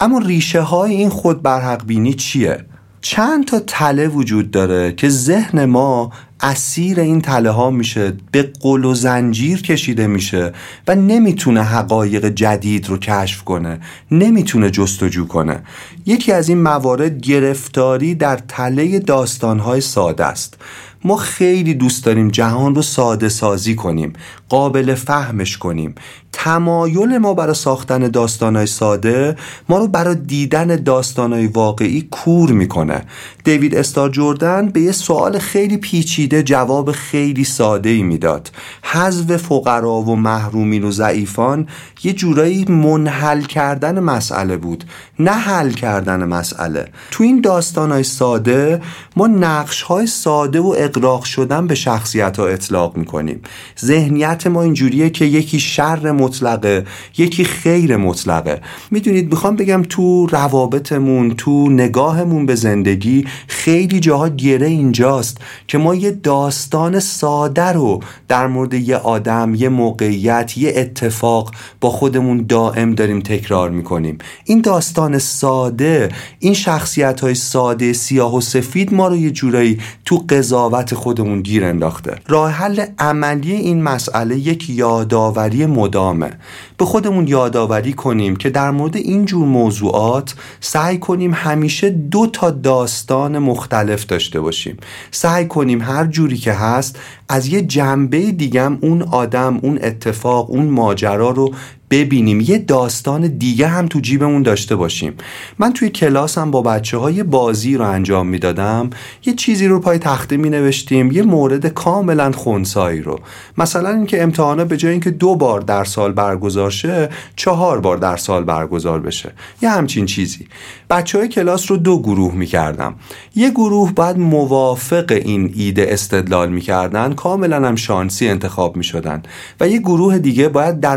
اما 0.00 0.18
ریشه 0.18 0.60
های 0.60 0.94
این 0.94 1.08
خود 1.08 1.42
برحق 1.42 1.86
بینی 1.86 2.14
چیه؟ 2.14 2.64
چند 3.00 3.44
تا 3.44 3.60
تله 3.60 4.08
وجود 4.08 4.50
داره 4.50 4.92
که 4.92 5.08
ذهن 5.08 5.64
ما 5.64 6.12
اسیر 6.40 7.00
این 7.00 7.20
تله 7.20 7.50
ها 7.50 7.70
میشه 7.70 8.12
به 8.32 8.52
قل 8.60 8.84
و 8.84 8.94
زنجیر 8.94 9.62
کشیده 9.62 10.06
میشه 10.06 10.52
و 10.88 10.94
نمی‌تونه 10.94 11.62
حقایق 11.62 12.28
جدید 12.28 12.88
رو 12.88 12.98
کشف 12.98 13.42
کنه 13.42 13.80
نمی‌تونه 14.10 14.70
جستجو 14.70 15.26
کنه. 15.26 15.62
یکی 16.06 16.32
از 16.32 16.48
این 16.48 16.62
موارد 16.62 17.20
گرفتاری 17.20 18.14
در 18.14 18.36
تله 18.48 18.98
داستانهای 18.98 19.80
ساده 19.80 20.24
است. 20.24 20.56
ما 21.04 21.16
خیلی 21.16 21.74
دوست 21.74 22.04
داریم 22.04 22.28
جهان 22.28 22.74
رو 22.74 22.82
ساده 22.82 23.28
سازی 23.28 23.74
کنیم. 23.74 24.12
قابل 24.50 24.94
فهمش 24.94 25.58
کنیم. 25.58 25.94
تمایل 26.32 27.18
ما 27.18 27.34
برای 27.34 27.54
ساختن 27.54 27.98
داستانهای 27.98 28.66
ساده 28.66 29.36
ما 29.68 29.78
رو 29.78 29.86
برای 29.88 30.14
دیدن 30.14 30.66
داستانهای 30.66 31.46
واقعی 31.46 32.08
کور 32.10 32.52
می‌کنه. 32.52 33.02
دیوید 33.44 33.74
استار 33.74 34.08
جوردن 34.10 34.68
به 34.68 34.80
یه 34.80 34.92
سوال 34.92 35.38
خیلی 35.38 35.76
پیچیده 35.76 36.42
جواب 36.42 36.92
خیلی 36.92 37.44
ساده 37.44 37.88
ای 37.88 38.02
می‌داد. 38.02 38.50
حذف 38.82 39.36
فقرا 39.36 40.00
و 40.00 40.16
محرومین 40.16 40.84
و 40.84 40.90
ضعیفان 40.90 41.66
یه 42.02 42.12
جورایی 42.12 42.64
منحل 42.64 43.42
کردن 43.42 44.00
مسئله 44.00 44.56
بود. 44.56 44.84
نه 45.18 45.32
حل 45.32 45.70
کردن 45.70 46.24
مسئله. 46.24 46.88
تو 47.10 47.24
این 47.24 47.40
داستانهای 47.40 48.02
ساده 48.02 48.82
ما 49.16 49.26
نقش 49.26 49.82
های 49.82 50.06
ساده 50.06 50.60
و 50.60 50.74
اقراق 50.78 51.24
شدن 51.24 51.66
به 51.66 51.74
شخصیت 51.74 52.38
ها 52.38 52.46
اطلاق 52.46 52.96
می‌کنیم. 52.96 53.42
ذهنیت 53.84 54.39
ما 54.48 54.62
اینجوریه 54.62 55.10
که 55.10 55.24
یکی 55.24 55.60
شر 55.60 56.10
مطلقه 56.10 56.84
یکی 57.18 57.44
خیر 57.44 57.96
مطلقه. 57.96 58.60
می‌دونید 58.90 59.30
می‌خوام 59.30 59.56
بگم 59.56 59.82
تو 59.88 60.26
روابطمون 60.26 61.34
تو 61.36 61.68
نگاهمون 61.68 62.46
به 62.46 62.54
زندگی 62.54 63.26
خیلی 63.46 64.00
جاها 64.00 64.28
گره 64.28 64.66
اینجاست 64.66 65.38
که 65.68 65.78
ما 65.78 65.94
یه 65.94 66.10
داستان 66.10 67.00
ساده 67.00 67.72
رو 67.72 68.00
در 68.28 68.46
مورد 68.46 68.74
یه 68.74 68.96
آدم 68.96 69.54
یه 69.54 69.68
موقعیت 69.68 70.58
یه 70.58 70.72
اتفاق 70.76 71.54
با 71.80 71.90
خودمون 71.90 72.46
دائم 72.48 72.94
داریم 72.94 73.20
تکرار 73.20 73.70
می‌کنیم. 73.70 74.18
این 74.44 74.60
داستان 74.60 75.18
ساده 75.18 76.08
این 76.38 76.54
شخصیت 76.54 77.20
های 77.20 77.34
ساده 77.34 77.92
سیاه 77.92 78.36
و 78.36 78.40
سفید 78.40 78.94
ما 78.94 79.08
رو 79.08 79.16
یه 79.16 79.30
جورایی 79.30 79.78
تو 80.04 80.24
قضاوت 80.28 80.94
خودمون 80.94 81.42
گیر 81.42 81.64
انداخته. 81.64 82.16
راه 82.28 82.50
حل 82.50 82.84
عملی 82.98 83.52
این 83.52 83.82
مسئله 83.82 84.29
یک 84.32 84.70
یادآوری 84.70 85.66
مدامه. 85.66 86.30
به 86.78 86.84
خودمون 86.84 87.28
یادآوری 87.28 87.92
کنیم 87.92 88.36
که 88.36 88.50
در 88.50 88.70
مورد 88.70 88.96
این 88.96 89.24
جور 89.24 89.46
موضوعات 89.46 90.34
سعی 90.60 90.98
کنیم 90.98 91.34
همیشه 91.34 91.90
دو 91.90 92.26
تا 92.26 92.50
داستان 92.50 93.38
مختلف 93.38 94.06
داشته 94.06 94.40
باشیم. 94.40 94.76
سعی 95.10 95.46
کنیم 95.46 95.82
هر 95.82 96.06
جوری 96.06 96.36
که 96.36 96.52
هست 96.52 96.98
از 97.28 97.46
یه 97.46 97.62
جنبه 97.62 98.32
دیگم 98.32 98.78
اون 98.80 99.02
آدم 99.02 99.58
اون 99.62 99.78
اتفاق 99.82 100.50
اون 100.50 100.66
ماجرا 100.66 101.30
رو 101.30 101.54
ببینیم. 101.90 102.40
یه 102.40 102.58
داستان 102.58 103.26
دیگه 103.26 103.66
هم 103.66 103.86
تو 103.86 104.00
جیبمون 104.00 104.42
داشته 104.42 104.76
باشیم. 104.76 105.14
من 105.58 105.72
توی 105.72 105.88
کلاسم 105.88 106.50
با 106.50 106.62
بچه 106.62 106.98
های 106.98 107.22
بازی 107.22 107.76
رو 107.76 107.84
انجام 107.84 108.26
می‌دادم. 108.26 108.90
یه 109.24 109.34
چیزی 109.34 109.66
رو 109.66 109.80
پای 109.80 109.98
تخته 109.98 110.36
می 110.36 110.50
نوشتیم 110.50 111.12
یه 111.12 111.22
مورد 111.22 111.66
کاملا 111.66 112.32
خونسایی 112.32 113.02
رو. 113.02 113.20
مثلا 113.58 113.90
اینکه 113.90 114.22
امتحانا 114.22 114.64
به 114.64 114.76
جای 114.76 114.90
اینکه 114.90 115.10
دو 115.10 115.34
بار 115.34 115.60
در 115.60 115.84
سال 115.84 116.12
برگزار 116.12 116.70
شه 116.70 117.08
چهار 117.36 117.80
بار 117.80 117.96
در 117.96 118.16
سال 118.16 118.44
برگزار 118.44 119.00
بشه. 119.00 119.32
یه 119.62 119.70
همچین 119.70 120.06
چیزی. 120.06 120.46
بچه 120.90 121.18
های 121.18 121.28
کلاس 121.28 121.70
رو 121.70 121.76
دو 121.76 122.02
گروه 122.02 122.34
می 122.34 122.46
کردم 122.46 122.94
یه 123.36 123.50
گروه 123.50 123.92
بعد 123.92 124.18
موافق 124.18 125.20
این 125.24 125.52
ایده 125.56 125.86
استدلال 125.88 126.52
می 126.52 126.60
کردن 126.60 127.12
کاملا 127.12 127.68
هم 127.68 127.76
شانسی 127.76 128.28
انتخاب 128.28 128.76
می 128.76 128.84
شدن 128.84 129.22
و 129.60 129.68
یه 129.68 129.78
گروه 129.78 130.18
دیگه 130.18 130.48
باید 130.48 130.80
در 130.80 130.96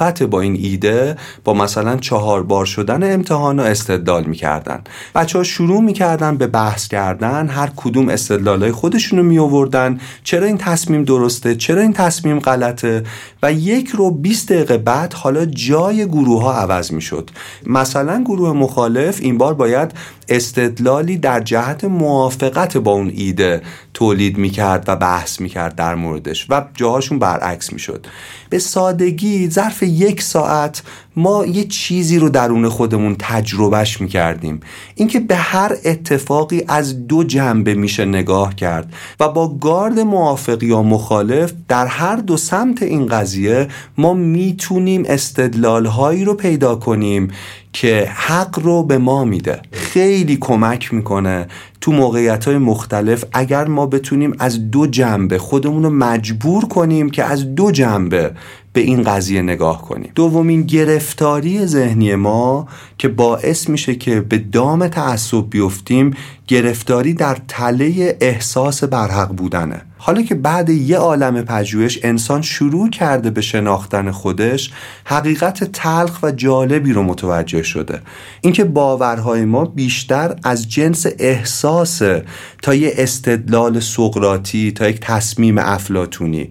مخالفت 0.00 0.22
با 0.22 0.40
این 0.40 0.56
ایده 0.60 1.16
با 1.44 1.54
مثلا 1.54 1.96
چهار 1.96 2.42
بار 2.42 2.66
شدن 2.66 3.14
امتحان 3.14 3.58
رو 3.58 3.64
استدلال 3.64 4.24
می 4.24 4.36
کردن 4.36 4.80
بچه 5.14 5.38
ها 5.38 5.44
شروع 5.44 5.80
می 5.80 5.92
کردن 5.92 6.36
به 6.36 6.46
بحث 6.46 6.88
کردن 6.88 7.48
هر 7.48 7.70
کدوم 7.76 8.08
استدلال 8.08 8.62
های 8.62 8.72
خودشون 8.72 9.18
رو 9.18 9.24
می 9.24 9.38
آوردن 9.38 10.00
چرا 10.24 10.46
این 10.46 10.58
تصمیم 10.58 11.04
درسته؟ 11.04 11.54
چرا 11.54 11.82
این 11.82 11.92
تصمیم 11.92 12.38
غلطه؟ 12.38 13.02
و 13.42 13.52
یک 13.52 13.88
رو 13.88 14.10
20 14.10 14.52
دقیقه 14.52 14.78
بعد 14.78 15.12
حالا 15.12 15.44
جای 15.44 16.06
گروه 16.06 16.42
ها 16.42 16.52
عوض 16.52 16.92
می 16.92 17.00
شد 17.00 17.30
مثلا 17.66 18.22
گروه 18.24 18.52
مخالف 18.52 19.18
این 19.20 19.38
بار 19.38 19.54
باید 19.54 19.92
استدلالی 20.28 21.16
در 21.16 21.40
جهت 21.40 21.84
موافقت 21.84 22.76
با 22.76 22.92
اون 22.92 23.12
ایده 23.14 23.62
تولید 23.94 24.38
می‌کرد 24.38 24.84
و 24.88 24.96
بحث 24.96 25.40
می‌کرد 25.40 25.74
در 25.74 25.94
موردش 25.94 26.46
و 26.50 26.64
جاهاشون 26.74 27.18
برعکس 27.18 27.72
می‌شد. 27.72 28.06
به 28.50 28.58
سادگی 28.58 29.50
ظرف 29.50 29.82
یک 29.82 30.22
ساعت 30.22 30.82
ما 31.16 31.46
یه 31.46 31.64
چیزی 31.64 32.18
رو 32.18 32.28
درون 32.28 32.68
خودمون 32.68 33.16
تجربهش 33.18 34.00
می‌کردیم. 34.00 34.60
اینکه 34.94 35.20
به 35.20 35.36
هر 35.36 35.76
اتفاقی 35.84 36.64
از 36.68 37.06
دو 37.06 37.24
جنبه 37.24 37.74
میشه 37.74 38.04
نگاه 38.04 38.54
کرد 38.54 38.92
و 39.20 39.28
با 39.28 39.48
گارد 39.48 40.00
موافق 40.00 40.62
یا 40.62 40.82
مخالف 40.82 41.52
در 41.68 41.86
هر 41.86 42.16
دو 42.16 42.36
سمت 42.36 42.82
این 42.82 43.06
قضیه 43.06 43.68
ما 43.98 44.14
می‌تونیم 44.14 45.02
استدلال 45.06 45.86
هایی 45.86 46.24
رو 46.24 46.34
پیدا 46.34 46.76
کنیم 46.76 47.28
که 47.72 48.08
حق 48.14 48.58
رو 48.58 48.82
به 48.82 48.98
ما 48.98 49.24
میده. 49.24 49.62
خیلی 49.72 50.36
کمک 50.36 50.94
می‌کنه 50.94 51.48
تو 51.80 51.92
موقعیت 51.92 52.44
های 52.44 52.58
مختلف 52.58 53.24
اگر 53.32 53.64
ما 53.64 53.86
بتونیم 53.86 54.34
از 54.38 54.70
دو 54.70 54.86
جنبه 54.86 55.38
خودمون 55.38 55.82
رو 55.82 55.90
مجبور 55.90 56.64
کنیم 56.64 57.10
که 57.10 57.24
از 57.24 57.54
دو 57.54 57.70
جنبه 57.70 58.32
به 58.72 58.80
این 58.80 59.02
قضیه 59.02 59.42
نگاه 59.42 59.82
کنیم. 59.82 60.12
دومین 60.14 60.62
گرفتاری 60.62 61.66
ذهنی 61.66 62.14
ما 62.14 62.68
که 62.98 63.08
باعث 63.08 63.68
میشه 63.68 63.94
که 63.94 64.20
به 64.20 64.38
دام 64.38 64.88
تعصب 64.88 65.50
بیفتیم 65.50 66.16
گرفتاری 66.46 67.14
در 67.14 67.36
تله 67.48 68.16
احساس 68.20 68.84
برحق 68.84 69.28
بودنه. 69.28 69.82
حالا 69.98 70.22
که 70.22 70.34
بعد 70.34 70.68
یه 70.68 70.96
عالم 70.96 71.42
پژوهش 71.42 71.98
انسان 72.02 72.42
شروع 72.42 72.90
کرده 72.90 73.30
به 73.30 73.40
شناختن 73.40 74.10
خودش 74.10 74.72
حقیقت 75.04 75.64
تلخ 75.64 76.18
و 76.22 76.30
جالبی 76.30 76.92
رو 76.92 77.02
متوجه 77.02 77.62
شده. 77.62 78.00
اینکه 78.40 78.64
باورهای 78.64 79.44
ما 79.44 79.64
بیشتر 79.64 80.36
از 80.44 80.68
جنس 80.68 81.06
احساسه 81.70 82.24
تا 82.62 82.74
یه 82.74 82.92
استدلال 82.96 83.80
سقراطی 83.80 84.72
تا 84.72 84.88
یک 84.88 85.00
تصمیم 85.00 85.58
افلاتونی 85.58 86.50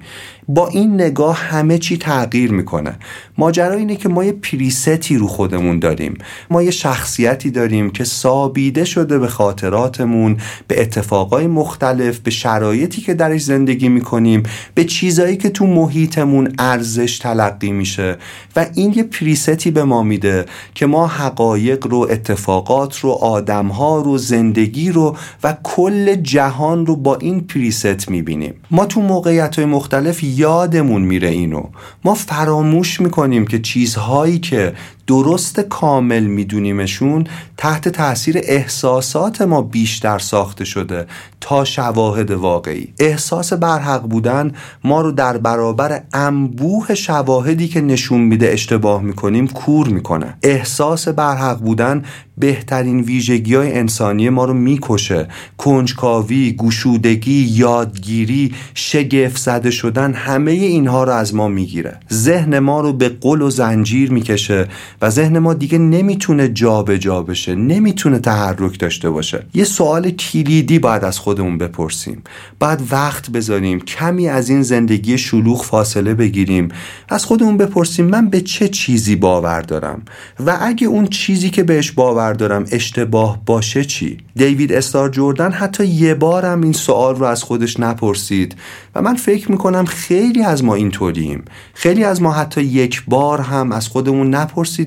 با 0.49 0.67
این 0.67 0.93
نگاه 0.93 1.37
همه 1.37 1.77
چی 1.77 1.97
تغییر 1.97 2.51
می‌کنه. 2.51 2.95
ماجرا 3.37 3.73
اینه 3.75 3.95
که 3.95 4.09
ما 4.09 4.23
یه 4.23 4.31
پریستی 4.31 5.17
رو 5.17 5.27
خودمون 5.27 5.79
داریم. 5.79 6.17
ما 6.49 6.63
یه 6.63 6.71
شخصیتی 6.71 7.51
داریم 7.51 7.89
که 7.89 8.03
سابیده 8.03 8.85
شده 8.85 9.19
به 9.19 9.27
خاطراتمون 9.27 10.37
به 10.67 10.81
اتفاقای 10.81 11.47
مختلف 11.47 12.19
به 12.19 12.31
شرایطی 12.31 13.01
که 13.01 13.13
درش 13.13 13.41
زندگی 13.41 13.89
می‌کنیم 13.89 14.43
به 14.73 14.83
چیزایی 14.83 15.37
که 15.37 15.49
تو 15.49 15.67
محیطمون 15.67 16.53
ارزش 16.59 17.17
تلقی 17.17 17.71
میشه. 17.71 18.17
و 18.55 18.65
این 18.75 18.93
یه 18.93 19.03
پریستی 19.03 19.71
به 19.71 19.83
ما 19.83 20.03
میده 20.03 20.45
که 20.75 20.85
ما 20.85 21.07
حقایق 21.07 21.87
رو 21.87 22.07
اتفاقات 22.11 22.99
رو 22.99 23.09
آدمها 23.09 24.01
رو 24.01 24.17
زندگی 24.17 24.91
رو 24.91 25.15
و 25.43 25.57
کل 25.63 26.15
جهان 26.15 26.85
رو 26.85 26.95
با 26.95 27.15
این 27.15 27.41
پریست 27.41 28.09
می‌بینیم. 28.09 28.53
ما 28.71 28.85
تو 28.85 29.01
موقعیت 29.01 29.55
های 29.55 29.65
مختلف 29.65 30.23
یادمون 30.39 31.01
میره 31.01 31.29
اینو. 31.29 31.63
ما 32.03 32.13
فراموش 32.13 33.01
می‌کنیم 33.01 33.47
که 33.47 33.59
چیزهایی 33.59 34.39
که 34.39 34.73
درست 35.09 35.59
کامل 35.59 36.23
میدونیمشون 36.23 37.27
تحت 37.57 37.89
تاثیر 37.89 38.39
احساسات 38.43 39.41
ما 39.41 39.61
بیشتر 39.61 40.19
ساخته 40.19 40.65
شده 40.65 41.07
تا 41.41 41.65
شواهد 41.65 42.31
واقعی. 42.31 42.93
احساس 42.99 43.53
برحق 43.53 44.01
بودن 44.01 44.51
ما 44.83 45.01
رو 45.01 45.11
در 45.11 45.37
برابر 45.37 46.01
انبوه 46.13 46.95
شواهدی 46.95 47.67
که 47.67 47.81
نشون 47.81 48.21
میده 48.21 48.49
اشتباه 48.49 49.01
می‌کنیم 49.01 49.47
کور 49.47 49.87
می‌کنه. 49.87 50.37
احساس 50.43 51.07
برحق 51.07 51.59
بودن 51.59 52.03
بهترین 52.37 52.99
ویژگی 52.99 53.55
های 53.55 53.73
انسانی 53.73 54.29
ما 54.29 54.45
رو 54.45 54.53
می‌کشه. 54.53 55.27
کنجکاوی، 55.57 56.51
گوشودگی، 56.51 57.47
یادگیری، 57.51 58.53
شگفت 58.73 59.37
زده 59.37 59.71
شدن 59.71 60.13
همه 60.13 60.51
اینها 60.51 61.03
رو 61.03 61.11
از 61.11 61.35
ما 61.35 61.47
می‌گیره. 61.47 61.99
ذهن 62.13 62.59
ما 62.59 62.81
رو 62.81 62.93
به 62.93 63.09
قل 63.09 63.41
و 63.41 63.49
زنجیر 63.49 64.11
می‌کشه 64.11 64.67
و 65.01 65.09
ذهن 65.09 65.39
ما 65.39 65.53
دیگه 65.53 65.77
نمی‌تونه 65.77 66.47
جابجا 66.47 66.97
جا 66.97 67.23
بشه 67.23 67.55
نمی‌تونه 67.55 68.19
تحرک 68.19 68.79
داشته 68.79 69.09
باشه. 69.09 69.45
یه 69.53 69.63
سوال 69.63 70.09
کلیدی 70.09 70.79
باید 70.79 71.03
از 71.03 71.19
خودمون 71.19 71.57
بپرسیم. 71.57 72.23
باید 72.59 72.79
وقت 72.91 73.29
بذاریم 73.29 73.79
کمی 73.79 74.27
از 74.27 74.49
این 74.49 74.61
زندگی 74.61 75.17
شلوغ 75.17 75.63
فاصله 75.63 76.13
بگیریم. 76.13 76.69
از 77.09 77.25
خودمون 77.25 77.57
بپرسیم 77.57 78.05
من 78.05 78.29
به 78.29 78.41
چه 78.41 78.67
چیزی 78.67 79.15
باور 79.15 79.61
دارم؟ 79.61 80.01
و 80.45 80.57
اگه 80.61 80.87
اون 80.87 81.07
چیزی 81.07 81.49
که 81.49 81.63
بهش 81.63 81.91
باور 81.91 82.33
دارم 82.33 82.65
اشتباه 82.71 83.41
باشه 83.45 83.85
چی؟ 83.85 84.17
دیوید 84.35 84.73
استار 84.73 85.09
جوردن 85.09 85.51
حتی 85.51 85.85
یه 85.85 86.13
بارم 86.13 86.61
این 86.61 86.73
سوال 86.73 87.15
رو 87.15 87.25
از 87.25 87.43
خودش 87.43 87.79
نپرسید 87.79 88.55
و 88.95 89.01
من 89.01 89.15
فکر 89.15 89.51
می‌کنم 89.51 89.85
خیلی 89.85 90.43
از 90.43 90.63
ما 90.63 90.75
اینطوریم. 90.75 91.43
خیلی 91.73 92.03
از 92.03 92.21
ما 92.21 92.31
حتی 92.31 92.61
یک 92.61 93.03
بار 93.07 93.41
هم 93.41 93.71
از 93.71 93.87
خودمون 93.87 94.35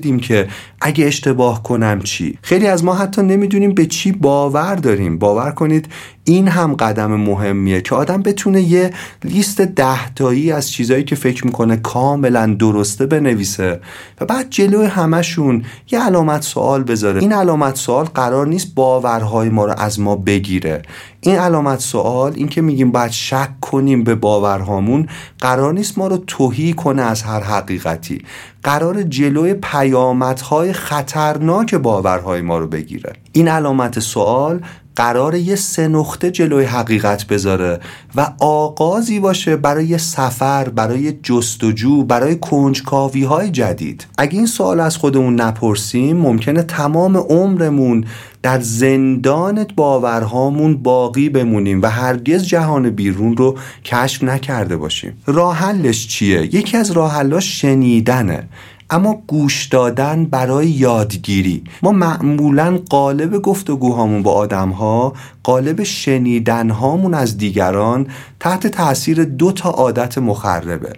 نپرسیدیم 0.03 0.19
که 0.19 0.47
اگه 0.81 1.05
اشتباه 1.05 1.63
کنم 1.63 2.01
چی؟ 2.01 2.37
خیلی 2.41 2.67
از 2.67 2.83
ما 2.83 2.93
حتی 2.93 3.21
نمی‌دونیم 3.21 3.73
به 3.73 3.85
چی 3.85 4.11
باور 4.11 4.75
داریم. 4.75 5.17
باور 5.17 5.51
کنید 5.51 5.87
این 6.25 6.47
هم 6.47 6.73
قدم 6.73 7.15
مهمیه 7.15 7.81
که 7.81 7.95
آدم 7.95 8.21
بتونه 8.21 8.61
یه 8.61 8.91
لیست 9.23 9.61
دهتایی 9.61 10.51
از 10.51 10.71
چیزایی 10.71 11.03
که 11.03 11.15
فکر 11.15 11.45
می‌کنه 11.45 11.77
کاملا 11.77 12.55
درسته 12.59 13.05
بنویسه 13.05 13.79
و 14.21 14.25
بعد 14.25 14.49
جلوی 14.49 14.85
همشون 14.85 15.63
یه 15.91 16.03
علامت 16.03 16.41
سوال 16.41 16.83
بذاره. 16.83 17.21
این 17.21 17.33
علامت 17.33 17.75
سوال 17.75 18.05
قرار 18.05 18.47
نیست 18.47 18.75
باورهای 18.75 19.49
ما 19.49 19.65
رو 19.65 19.73
از 19.77 19.99
ما 19.99 20.15
بگیره. 20.15 20.81
این 21.21 21.35
علامت 21.35 21.79
سوال 21.79 22.33
این 22.35 22.47
که 22.47 22.61
میگیم 22.61 22.91
باید 22.91 23.11
شک 23.11 23.59
کنیم 23.61 24.03
به 24.03 24.15
باورهامون 24.15 25.07
قرار 25.39 25.73
نیست 25.73 25.97
ما 25.97 26.07
رو 26.07 26.17
توهی 26.27 26.73
کنه 26.73 27.01
از 27.01 27.21
هر 27.21 27.39
حقیقتی. 27.39 28.21
قرار 28.63 29.03
جلوی 29.03 29.53
پیامدهای 29.53 30.73
خطرناک 30.73 31.75
باورهای 31.75 32.41
ما 32.41 32.57
رو 32.57 32.67
بگیره. 32.67 33.13
این 33.31 33.47
علامت 33.47 33.99
سوال 33.99 34.61
قرار 34.95 35.35
یه 35.35 35.55
سه 35.55 35.87
نقطه 35.87 36.31
جلوی 36.31 36.65
حقیقت 36.65 37.27
بذاره 37.27 37.79
و 38.15 38.33
آغازی 38.39 39.19
باشه 39.19 39.55
برای 39.55 39.97
سفر 39.97 40.69
برای 40.69 41.13
جستجو 41.23 42.03
برای 42.03 42.35
کنجکاوی 42.35 43.23
های 43.23 43.49
جدید. 43.49 44.05
اگه 44.17 44.37
این 44.37 44.45
سوال 44.45 44.79
از 44.79 44.97
خودمون 44.97 45.41
نپرسیم 45.41 46.17
ممکنه 46.17 46.63
تمام 46.63 47.17
عمرمون 47.17 48.05
در 48.43 48.59
زندان 48.59 49.65
باورهامون 49.75 50.77
باقی 50.77 51.29
بمونیم 51.29 51.81
و 51.81 51.85
هرگز 51.85 52.43
جهان 52.43 52.89
بیرون 52.89 53.37
رو 53.37 53.57
کشف 53.85 54.23
نکرده 54.23 54.77
باشیم. 54.77 55.17
راه 55.25 55.57
حلش 55.57 56.07
چیه؟ 56.07 56.55
یکی 56.55 56.77
از 56.77 56.91
راه 56.91 57.11
حلاش 57.11 57.61
شنیدنه. 57.61 58.47
اما 58.89 59.23
گوش 59.27 59.65
دادن 59.65 60.25
برای 60.25 60.67
یادگیری. 60.67 61.63
ما 61.83 61.91
معمولا 61.91 62.79
قالب 62.89 63.41
گفتگوهامون 63.41 64.23
با 64.23 64.33
آدم 64.33 64.69
ها 64.69 65.13
قالب 65.43 65.83
شنیدن 65.83 66.69
هامون 66.69 67.13
از 67.13 67.37
دیگران 67.37 68.07
تحت 68.39 68.67
تاثیر 68.67 69.23
دو 69.23 69.51
تا 69.51 69.69
عادت 69.69 70.17
مخربه. 70.17 70.93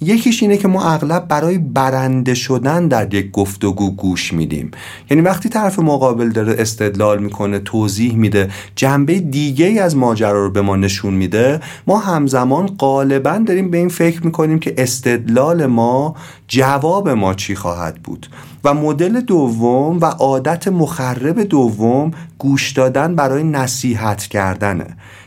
یکیش 0.00 0.42
اینه 0.42 0.56
که 0.56 0.68
ما 0.68 0.82
اغلب 0.82 1.28
برای 1.28 1.58
برنده 1.58 2.34
شدن 2.34 2.88
در 2.88 3.14
یک 3.14 3.30
گفتگو 3.30 3.90
گوش 3.90 4.32
میدیم. 4.32 4.70
یعنی 5.10 5.22
وقتی 5.22 5.48
طرف 5.48 5.78
مقابل 5.78 6.28
داره 6.28 6.56
استدلال 6.58 7.22
می‌کنه 7.22 7.58
توضیح 7.58 8.14
میده 8.14 8.50
جنبه 8.76 9.20
دیگه 9.20 9.66
ای 9.66 9.78
از 9.78 9.96
ماجرا 9.96 10.44
رو 10.44 10.50
به 10.50 10.62
ما 10.62 10.76
نشون 10.76 11.14
میده 11.14 11.60
ما 11.86 11.98
همزمان 11.98 12.66
غالبا 12.66 13.42
داریم 13.46 13.70
به 13.70 13.78
این 13.78 13.88
فکر 13.88 14.26
می‌کنیم 14.26 14.58
که 14.58 14.74
استدلال 14.78 15.66
ما 15.66 16.16
جواب 16.48 17.08
ما 17.08 17.34
چی 17.34 17.54
خواهد 17.54 17.94
بود. 17.94 18.26
و 18.64 18.74
مدل 18.74 19.20
دوم 19.20 19.98
و 20.00 20.04
عادت 20.04 20.68
مخرب 20.68 21.42
دوم 21.42 22.10
گوش 22.38 22.70
دادن 22.70 23.14
برای 23.14 23.44
نصیحت 23.44 24.22
کردنه. 24.22 24.86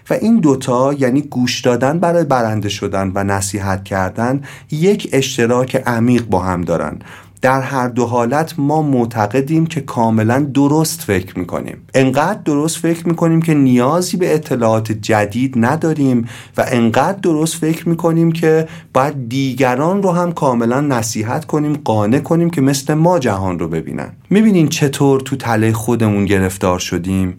و 0.09 0.13
این 0.13 0.39
دوتا 0.39 0.93
یعنی 0.93 1.21
گوش 1.21 1.61
دادن 1.61 1.99
برای 1.99 2.23
برنده 2.23 2.69
شدن 2.69 3.11
و 3.15 3.23
نصیحت 3.23 3.83
کردن 3.83 4.41
یک 4.71 5.09
اشتراک 5.11 5.75
عمیق 5.75 6.25
با 6.25 6.39
هم 6.39 6.61
دارن. 6.61 6.99
در 7.41 7.61
هر 7.61 7.87
دو 7.87 8.05
حالت 8.05 8.53
ما 8.57 8.81
معتقدیم 8.81 9.65
که 9.65 9.81
کاملا 9.81 10.39
درست 10.53 11.01
فکر 11.01 11.39
می‌کنیم. 11.39 11.77
انقدر 11.93 12.39
درست 12.45 12.77
فکر 12.77 13.07
می‌کنیم 13.07 13.41
که 13.41 13.53
نیازی 13.53 14.17
به 14.17 14.33
اطلاعات 14.33 14.91
جدید 14.91 15.53
نداریم 15.57 16.27
و 16.57 16.65
انقدر 16.67 17.17
درست 17.19 17.55
فکر 17.55 17.89
می‌کنیم 17.89 18.31
که 18.31 18.67
باید 18.93 19.29
دیگران 19.29 20.03
رو 20.03 20.11
هم 20.11 20.31
کاملا 20.31 20.81
نصیحت 20.81 21.45
کنیم 21.45 21.73
قانع 21.83 22.19
کنیم 22.19 22.49
که 22.49 22.61
مثل 22.61 22.93
ما 22.93 23.19
جهان 23.19 23.59
رو 23.59 23.67
ببینن. 23.67 24.09
می‌بینین 24.29 24.67
چطور 24.67 25.19
تو 25.19 25.35
تله 25.35 25.73
خودمون 25.73 26.25
گرفتار 26.25 26.79
شدیم؟ 26.79 27.35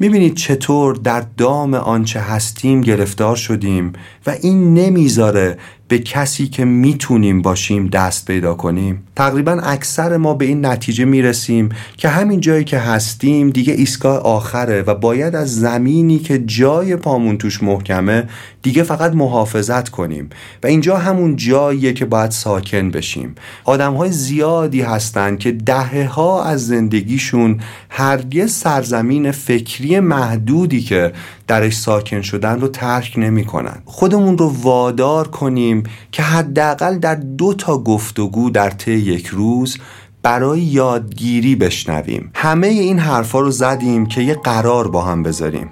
می‌بینید 0.00 0.34
چطور 0.34 0.94
در 0.94 1.20
دام 1.36 1.74
آنچه 1.74 2.20
هستیم 2.20 2.80
گرفتار 2.80 3.36
شدیم. 3.36 3.92
و 4.28 4.30
این 4.42 4.74
نمی‌ذاره 4.74 5.58
به 5.88 5.98
کسی 5.98 6.46
که 6.46 6.64
می‌تونیم 6.64 7.42
باشیم 7.42 7.86
دست 7.86 8.26
پیدا 8.26 8.54
کنیم. 8.54 9.02
تقریبا 9.16 9.52
اکثر 9.52 10.16
ما 10.16 10.34
به 10.34 10.44
این 10.44 10.66
نتیجه 10.66 11.04
می‌رسیم 11.04 11.68
که 11.96 12.08
همین 12.08 12.40
جایی 12.40 12.64
که 12.64 12.78
هستیم 12.78 13.50
دیگه 13.50 13.72
ایستگاه 13.72 14.18
آخره 14.18 14.82
و 14.82 14.94
باید 14.94 15.34
از 15.34 15.60
زمینی 15.60 16.18
که 16.18 16.38
جای 16.38 16.96
پامون 16.96 17.38
توش 17.38 17.62
محکمه 17.62 18.28
دیگه 18.62 18.82
فقط 18.82 19.12
محافظت 19.12 19.88
کنیم. 19.88 20.30
و 20.62 20.66
اینجا 20.66 20.96
همون 20.96 21.36
جاییه 21.36 21.92
که 21.92 22.04
باید 22.04 22.30
ساکن 22.30 22.90
بشیم. 22.90 23.34
آدم 23.64 23.94
های 23.94 24.12
زیادی 24.12 24.80
هستن 24.80 25.36
که 25.36 25.52
دهه 25.52 26.06
ها 26.06 26.44
از 26.44 26.66
زندگیشون 26.66 27.60
هرگز 27.88 28.52
سرزمین 28.52 29.30
فکری 29.30 30.00
محدودی 30.00 30.80
که 30.80 31.12
درش 31.48 31.76
ساکن 31.76 32.22
شدن 32.22 32.60
رو 32.60 32.68
ترک 32.68 33.14
نمی 33.16 33.44
کنن. 33.44 33.82
خودمون 33.84 34.38
رو 34.38 34.54
وادار 34.62 35.28
کنیم 35.28 35.82
که 36.12 36.22
حداقل 36.22 36.98
در 36.98 37.14
دو 37.14 37.54
تا 37.54 37.78
گفتگو 37.78 38.50
در 38.50 38.70
طی 38.70 38.92
یک 38.92 39.26
روز 39.26 39.78
برای 40.22 40.60
یادگیری 40.60 41.56
بشنویم. 41.56 42.30
همه 42.34 42.66
این 42.66 42.98
حرفا 42.98 43.40
رو 43.40 43.50
زدیم 43.50 44.06
که 44.06 44.20
یه 44.22 44.34
قرار 44.34 44.88
با 44.88 45.02
هم 45.02 45.22
بذاریم. 45.22 45.70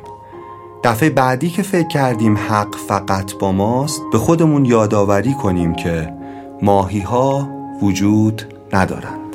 دفعه 0.84 1.10
بعدی 1.10 1.50
که 1.50 1.62
فکر 1.62 1.88
کردیم 1.88 2.36
حق 2.36 2.74
فقط 2.88 3.34
با 3.34 3.52
ماست 3.52 4.02
به 4.12 4.18
خودمون 4.18 4.64
یادآوری 4.64 5.34
کنیم 5.34 5.74
که 5.74 6.12
ماهی 6.62 7.00
ها 7.00 7.48
وجود 7.82 8.54
ندارند 8.72 9.25